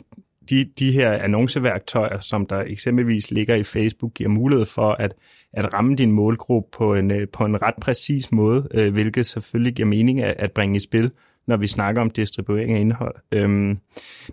de, 0.49 0.65
de 0.80 0.91
her 0.91 1.12
annonceværktøjer, 1.12 2.19
som 2.19 2.45
der 2.45 2.60
eksempelvis 2.67 3.32
ligger 3.32 3.56
i 3.56 3.63
Facebook, 3.63 4.13
giver 4.13 4.30
mulighed 4.30 4.65
for 4.65 4.91
at, 4.91 5.13
at 5.54 5.73
ramme 5.73 5.95
din 5.95 6.12
målgruppe 6.12 6.77
på 6.77 6.95
en, 6.95 7.12
øh, 7.12 7.27
på 7.34 7.45
en 7.45 7.62
ret 7.62 7.75
præcis 7.82 8.32
måde, 8.32 8.67
øh, 8.73 8.93
hvilket 8.93 9.25
selvfølgelig 9.25 9.73
giver 9.73 9.88
mening 9.88 10.21
at, 10.21 10.36
at 10.38 10.51
bringe 10.51 10.75
i 10.75 10.80
spil, 10.80 11.12
når 11.47 11.58
vi 11.58 11.67
snakker 11.67 12.01
om 12.01 12.10
distribuering 12.10 12.73
af 12.73 12.80
indhold. 12.80 13.15
Øhm, 13.32 13.77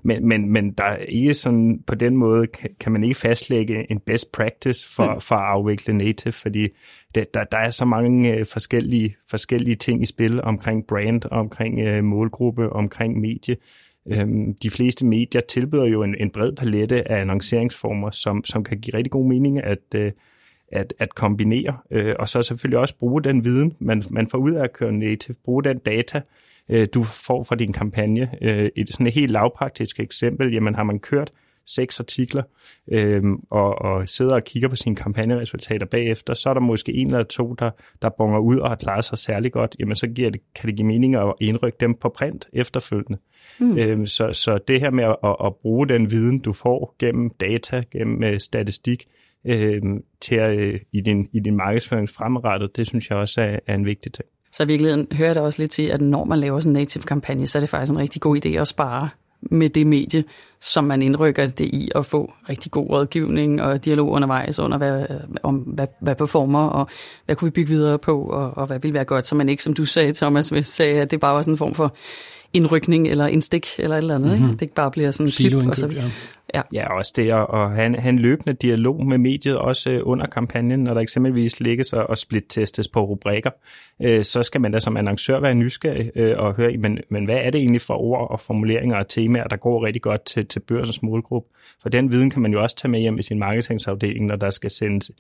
men, 0.03 0.29
men, 0.29 0.53
men 0.53 0.73
der 0.73 0.85
er 0.85 0.97
ikke 0.97 1.35
sådan, 1.35 1.83
på 1.87 1.95
den 1.95 2.17
måde 2.17 2.47
kan, 2.47 2.71
kan 2.81 2.93
man 2.93 3.05
ikke 3.05 3.15
fastlægge 3.15 3.91
en 3.91 4.01
best 4.01 4.33
practice 4.33 4.89
for, 4.95 5.15
mm. 5.15 5.21
for 5.21 5.35
at 5.35 5.47
afvikle 5.47 5.95
native, 5.95 6.33
fordi 6.33 6.69
det, 7.15 7.35
der, 7.35 7.45
der 7.45 7.59
er 7.59 7.71
så 7.71 7.85
mange 7.85 8.35
øh, 8.35 8.47
forskellige, 8.47 9.17
forskellige 9.31 9.77
ting 9.77 10.03
i 10.03 10.07
spil 10.07 10.43
omkring 10.43 10.87
brand, 10.87 11.23
omkring 11.31 11.81
øh, 11.81 12.05
målgruppe, 12.05 12.73
omkring 12.73 13.21
medie, 13.21 13.57
Øhm, 14.11 14.55
de 14.55 14.71
fleste 14.71 15.07
medier 15.07 15.41
tilbyder 15.41 15.85
jo 15.85 16.03
en, 16.03 16.15
en 16.19 16.31
bred 16.31 16.53
palette 16.53 17.11
af 17.11 17.21
annonceringsformer, 17.21 18.11
som, 18.11 18.45
som 18.45 18.65
kan 18.65 18.81
give 18.81 18.97
rigtig 18.97 19.11
god 19.11 19.27
mening 19.27 19.65
at, 19.65 19.95
øh, 19.95 20.13
at, 20.73 20.95
at 20.99 21.15
kombinere, 21.15 21.77
øh, 21.91 22.15
og 22.19 22.29
så 22.29 22.43
selvfølgelig 22.43 22.79
også 22.79 22.97
bruge 22.99 23.23
den 23.23 23.45
viden, 23.45 23.77
man, 23.79 24.03
man 24.11 24.29
får 24.29 24.39
ud 24.39 24.53
af 24.53 24.65
at 24.65 24.73
køre 24.73 24.93
native, 24.93 25.35
bruge 25.45 25.65
den 25.65 25.79
data, 25.79 26.21
øh, 26.69 26.89
du 26.95 27.03
får 27.03 27.43
fra 27.43 27.57
din 27.57 27.73
kampagne. 27.73 28.31
Øh, 28.43 28.71
et 28.77 28.89
sådan 28.89 29.07
et 29.07 29.15
helt 29.15 29.33
lavpraktisk 29.33 30.01
eksempel, 30.01 30.53
jamen 30.53 30.75
har 30.75 30.83
man 30.83 30.99
kørt 30.99 31.33
seks 31.69 32.01
artikler, 32.01 32.43
øh, 32.93 33.23
og, 33.51 33.83
og 33.83 34.09
sidder 34.09 34.35
og 34.35 34.45
kigger 34.45 34.69
på 34.69 34.77
sine 34.77 34.97
kampagneresultater 34.97 35.87
bagefter, 35.87 36.35
så 36.35 36.51
er 36.51 36.55
der 36.55 36.61
måske 36.61 36.95
en 36.95 37.07
eller 37.07 37.23
to, 37.23 37.55
der, 37.59 37.71
der 38.03 38.09
bonger 38.09 38.39
ud 38.39 38.59
og 38.59 38.69
har 38.69 38.77
klaret 38.77 39.05
sig 39.05 39.19
særlig 39.19 39.53
godt, 39.53 39.77
jamen 39.79 39.97
så 39.97 40.07
giver 40.07 40.31
det, 40.31 40.41
kan 40.55 40.69
det 40.69 40.77
give 40.77 40.87
mening 40.87 41.15
at 41.15 41.35
indrykke 41.41 41.77
dem 41.81 41.95
på 41.95 42.09
print 42.09 42.47
efterfølgende. 42.53 43.19
Mm. 43.61 43.79
Øh, 43.79 44.07
så, 44.07 44.33
så 44.33 44.59
det 44.69 44.81
her 44.81 44.91
med 44.91 45.05
at, 45.05 45.37
at 45.47 45.53
bruge 45.63 45.89
den 45.89 46.11
viden, 46.11 46.39
du 46.39 46.53
får 46.53 46.95
gennem 46.99 47.31
data, 47.31 47.83
gennem 47.91 48.33
uh, 48.33 48.39
statistik, 48.39 49.05
øh, 49.47 49.83
til 50.21 50.37
at, 50.37 50.59
uh, 50.59 50.81
i, 50.93 51.01
din, 51.01 51.29
i 51.33 51.41
din 51.41 51.57
markedsføring 51.57 52.11
fremadrettet, 52.11 52.77
det 52.77 52.87
synes 52.87 53.11
jeg 53.11 53.19
også 53.19 53.41
er, 53.41 53.59
er 53.67 53.75
en 53.75 53.85
vigtig 53.85 54.13
ting. 54.13 54.29
Så 54.53 54.63
i 54.63 54.67
virkeligheden 54.67 55.07
hører 55.13 55.35
det 55.35 55.43
også 55.43 55.63
lidt 55.63 55.71
til, 55.71 55.83
at 55.83 56.01
når 56.01 56.25
man 56.25 56.39
laver 56.39 56.61
sådan 56.61 56.77
en 56.77 56.81
native 56.81 57.03
kampagne, 57.03 57.47
så 57.47 57.59
er 57.59 57.61
det 57.61 57.69
faktisk 57.69 57.93
en 57.93 57.99
rigtig 57.99 58.23
god 58.23 58.47
idé 58.47 58.49
at 58.49 58.69
spare 58.69 59.09
med 59.41 59.69
det 59.71 59.87
medie, 59.87 60.25
som 60.61 60.85
man 60.85 61.03
indrykker 61.03 61.47
det 61.47 61.65
i, 61.65 61.91
at 61.95 62.07
få 62.07 62.33
rigtig 62.49 62.73
god 62.73 62.91
rådgivning 62.91 63.63
og 63.63 63.85
dialog 63.85 64.11
undervejs 64.11 64.59
under, 64.59 64.79
hvad, 64.79 65.07
om 65.43 65.55
hvad, 65.55 65.87
hvad 66.01 66.15
performer, 66.15 66.67
og 66.67 66.89
hvad 67.27 67.37
kunne 67.37 67.47
vi 67.47 67.51
bygge 67.51 67.69
videre 67.69 67.99
på, 67.99 68.23
og, 68.23 68.57
og 68.57 68.67
hvad 68.67 68.79
vil 68.79 68.95
være 68.95 69.05
godt, 69.05 69.27
så 69.27 69.35
man 69.35 69.49
ikke, 69.49 69.63
som 69.63 69.75
du 69.75 69.85
sagde, 69.85 70.13
Thomas, 70.13 70.53
sagde, 70.63 71.01
at 71.01 71.11
det 71.11 71.21
bare 71.21 71.35
var 71.35 71.43
sådan 71.43 71.55
en 71.55 71.59
form 71.59 71.75
for 71.75 71.95
indrykning 72.53 73.09
eller 73.09 73.27
indstik 73.27 73.67
eller 73.79 73.97
et 73.97 73.99
eller 73.99 74.15
andet. 74.15 74.31
Mm-hmm. 74.31 74.45
Ikke? 74.45 74.53
Det 74.53 74.63
ikke 74.63 74.75
bare 74.75 74.91
bliver 74.91 75.11
sådan 75.11 75.31
klip, 75.31 75.55
og 75.55 75.77
så, 75.77 75.89
ja. 75.89 76.05
Ja. 76.55 76.63
ja, 76.73 76.93
også 76.93 77.13
det 77.17 77.33
at, 77.33 77.47
at 77.53 77.75
have, 77.75 77.87
en, 77.87 77.95
have 77.95 78.09
en 78.09 78.19
løbende 78.19 78.53
dialog 78.53 79.07
med 79.07 79.19
mediet, 79.19 79.57
også 79.57 79.91
øh, 79.91 80.01
under 80.05 80.27
kampagnen, 80.27 80.85
når 80.85 80.95
der 80.95 81.01
eksempelvis 81.01 81.61
ligges 81.61 81.93
og, 81.93 82.11
og 82.11 82.19
split-testes 82.19 82.89
på 82.89 83.05
rubrikker, 83.05 83.51
øh, 84.03 84.25
så 84.25 84.43
skal 84.43 84.61
man 84.61 84.73
da 84.73 84.81
som 84.81 84.97
annoncør 84.97 85.41
være 85.41 85.55
nysgerrig 85.55 86.11
øh, 86.15 86.35
og 86.39 86.55
høre, 86.55 86.77
men, 86.77 86.99
men 87.09 87.25
hvad 87.25 87.37
er 87.43 87.51
det 87.51 87.59
egentlig 87.59 87.81
for 87.81 87.95
ord 87.95 88.31
og 88.31 88.41
formuleringer 88.41 88.97
og 88.97 89.09
temaer, 89.09 89.45
der 89.45 89.57
går 89.57 89.87
rigtig 89.87 90.03
godt 90.03 90.25
til, 90.25 90.47
til 90.47 90.61
børsens 90.61 91.03
målgruppe? 91.03 91.49
For 91.83 91.89
den 91.89 92.13
viden 92.13 92.31
kan 92.31 92.43
man 92.43 92.53
jo 92.53 92.63
også 92.63 92.77
tage 92.77 92.91
med 92.91 93.01
hjem 93.01 93.19
i 93.19 93.23
sin 93.23 93.39
marketingsafdeling, 93.39 94.27
når 94.27 94.37
der 94.37 94.51
skal 94.51 94.71
sendes 94.71 95.11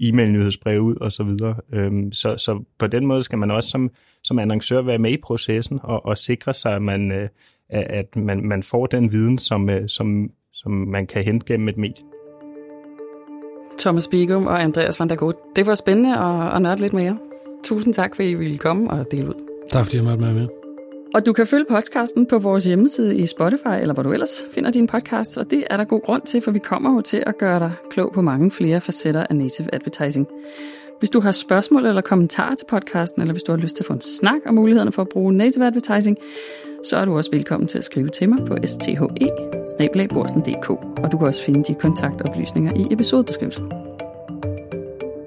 e-mail-nyhedsbrev 0.00 0.80
ud 0.80 0.96
og 0.96 1.12
så 1.12 1.22
videre. 1.22 1.56
Øhm, 1.72 2.12
så, 2.12 2.36
så 2.36 2.64
på 2.78 2.86
den 2.86 3.06
måde 3.06 3.22
skal 3.22 3.38
man 3.38 3.50
også 3.50 3.68
som, 3.68 3.90
som 4.24 4.38
annoncør 4.38 4.82
være 4.82 4.98
med 4.98 5.10
i 5.10 5.16
processen 5.16 5.80
og, 5.82 6.06
og 6.06 6.18
sikre 6.18 6.54
sig, 6.54 6.72
at 6.74 6.82
man, 6.82 7.12
øh, 7.12 7.28
at 7.70 8.16
man, 8.16 8.46
man 8.46 8.62
får 8.62 8.86
den 8.86 9.12
viden, 9.12 9.38
som, 9.38 9.70
øh, 9.70 9.88
som, 9.88 10.30
som 10.52 10.72
man 10.72 11.06
kan 11.06 11.24
hente 11.24 11.46
gennem 11.46 11.68
et 11.68 11.76
medie. 11.76 12.04
Thomas 13.78 14.08
Bigum 14.08 14.46
og 14.46 14.62
Andreas 14.62 15.00
van 15.00 15.08
der 15.08 15.16
Godt. 15.16 15.36
Det 15.56 15.66
var 15.66 15.74
spændende 15.74 16.18
at, 16.18 16.56
at 16.56 16.62
nørde 16.62 16.80
lidt 16.80 16.92
mere. 16.92 17.18
Tusind 17.64 17.94
tak, 17.94 18.16
fordi 18.16 18.30
I 18.30 18.34
ville 18.34 18.58
komme 18.58 18.90
og 18.90 19.06
dele 19.10 19.28
ud. 19.28 19.34
Tak, 19.70 19.84
fordi 19.84 19.96
jeg 19.96 20.04
måtte 20.04 20.24
være 20.24 20.34
med. 20.34 20.48
Og 21.14 21.26
du 21.26 21.32
kan 21.32 21.46
følge 21.46 21.64
podcasten 21.68 22.26
på 22.26 22.38
vores 22.38 22.64
hjemmeside 22.64 23.16
i 23.16 23.26
Spotify, 23.26 23.80
eller 23.80 23.94
hvor 23.94 24.02
du 24.02 24.12
ellers 24.12 24.42
finder 24.54 24.70
din 24.70 24.86
podcast, 24.86 25.38
og 25.38 25.50
det 25.50 25.64
er 25.70 25.76
der 25.76 25.84
god 25.84 26.02
grund 26.02 26.22
til, 26.22 26.40
for 26.40 26.50
vi 26.50 26.58
kommer 26.58 26.94
jo 26.94 27.00
til 27.00 27.22
at 27.26 27.38
gøre 27.38 27.58
dig 27.58 27.72
klog 27.90 28.12
på 28.12 28.22
mange 28.22 28.50
flere 28.50 28.80
facetter 28.80 29.26
af 29.30 29.36
native 29.36 29.74
advertising. 29.74 30.28
Hvis 31.04 31.10
du 31.10 31.20
har 31.20 31.32
spørgsmål 31.32 31.86
eller 31.86 32.00
kommentarer 32.00 32.54
til 32.54 32.64
podcasten, 32.64 33.22
eller 33.22 33.32
hvis 33.32 33.42
du 33.42 33.52
har 33.52 33.56
lyst 33.56 33.76
til 33.76 33.82
at 33.82 33.86
få 33.86 33.92
en 33.92 34.00
snak 34.00 34.40
om 34.46 34.54
mulighederne 34.54 34.92
for 34.92 35.02
at 35.02 35.08
bruge 35.08 35.32
native 35.32 35.66
advertising, 35.66 36.18
så 36.84 36.96
er 36.96 37.04
du 37.04 37.16
også 37.16 37.30
velkommen 37.30 37.68
til 37.68 37.78
at 37.78 37.84
skrive 37.84 38.08
til 38.08 38.28
mig 38.28 38.46
på 38.46 38.56
sthe 38.64 39.00
og 41.02 41.12
du 41.12 41.18
kan 41.18 41.26
også 41.26 41.44
finde 41.44 41.64
de 41.64 41.74
kontaktoplysninger 41.74 42.72
i 42.76 42.92
episodebeskrivelsen. 42.92 43.72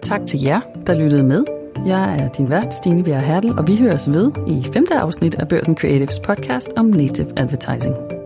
Tak 0.01 0.21
til 0.27 0.41
jer, 0.41 0.61
der 0.87 0.99
lyttede 0.99 1.23
med. 1.23 1.43
Jeg 1.85 2.19
er 2.19 2.29
din 2.29 2.49
vært, 2.49 2.73
Stine 2.73 3.03
Bjerre 3.03 3.21
Hertel, 3.21 3.51
og 3.51 3.67
vi 3.67 3.75
høres 3.75 4.09
ved 4.09 4.31
i 4.47 4.67
femte 4.73 4.95
afsnit 4.95 5.35
af 5.35 5.47
Børsen 5.47 5.77
Creatives 5.77 6.19
podcast 6.19 6.69
om 6.75 6.85
native 6.85 7.39
advertising. 7.39 8.16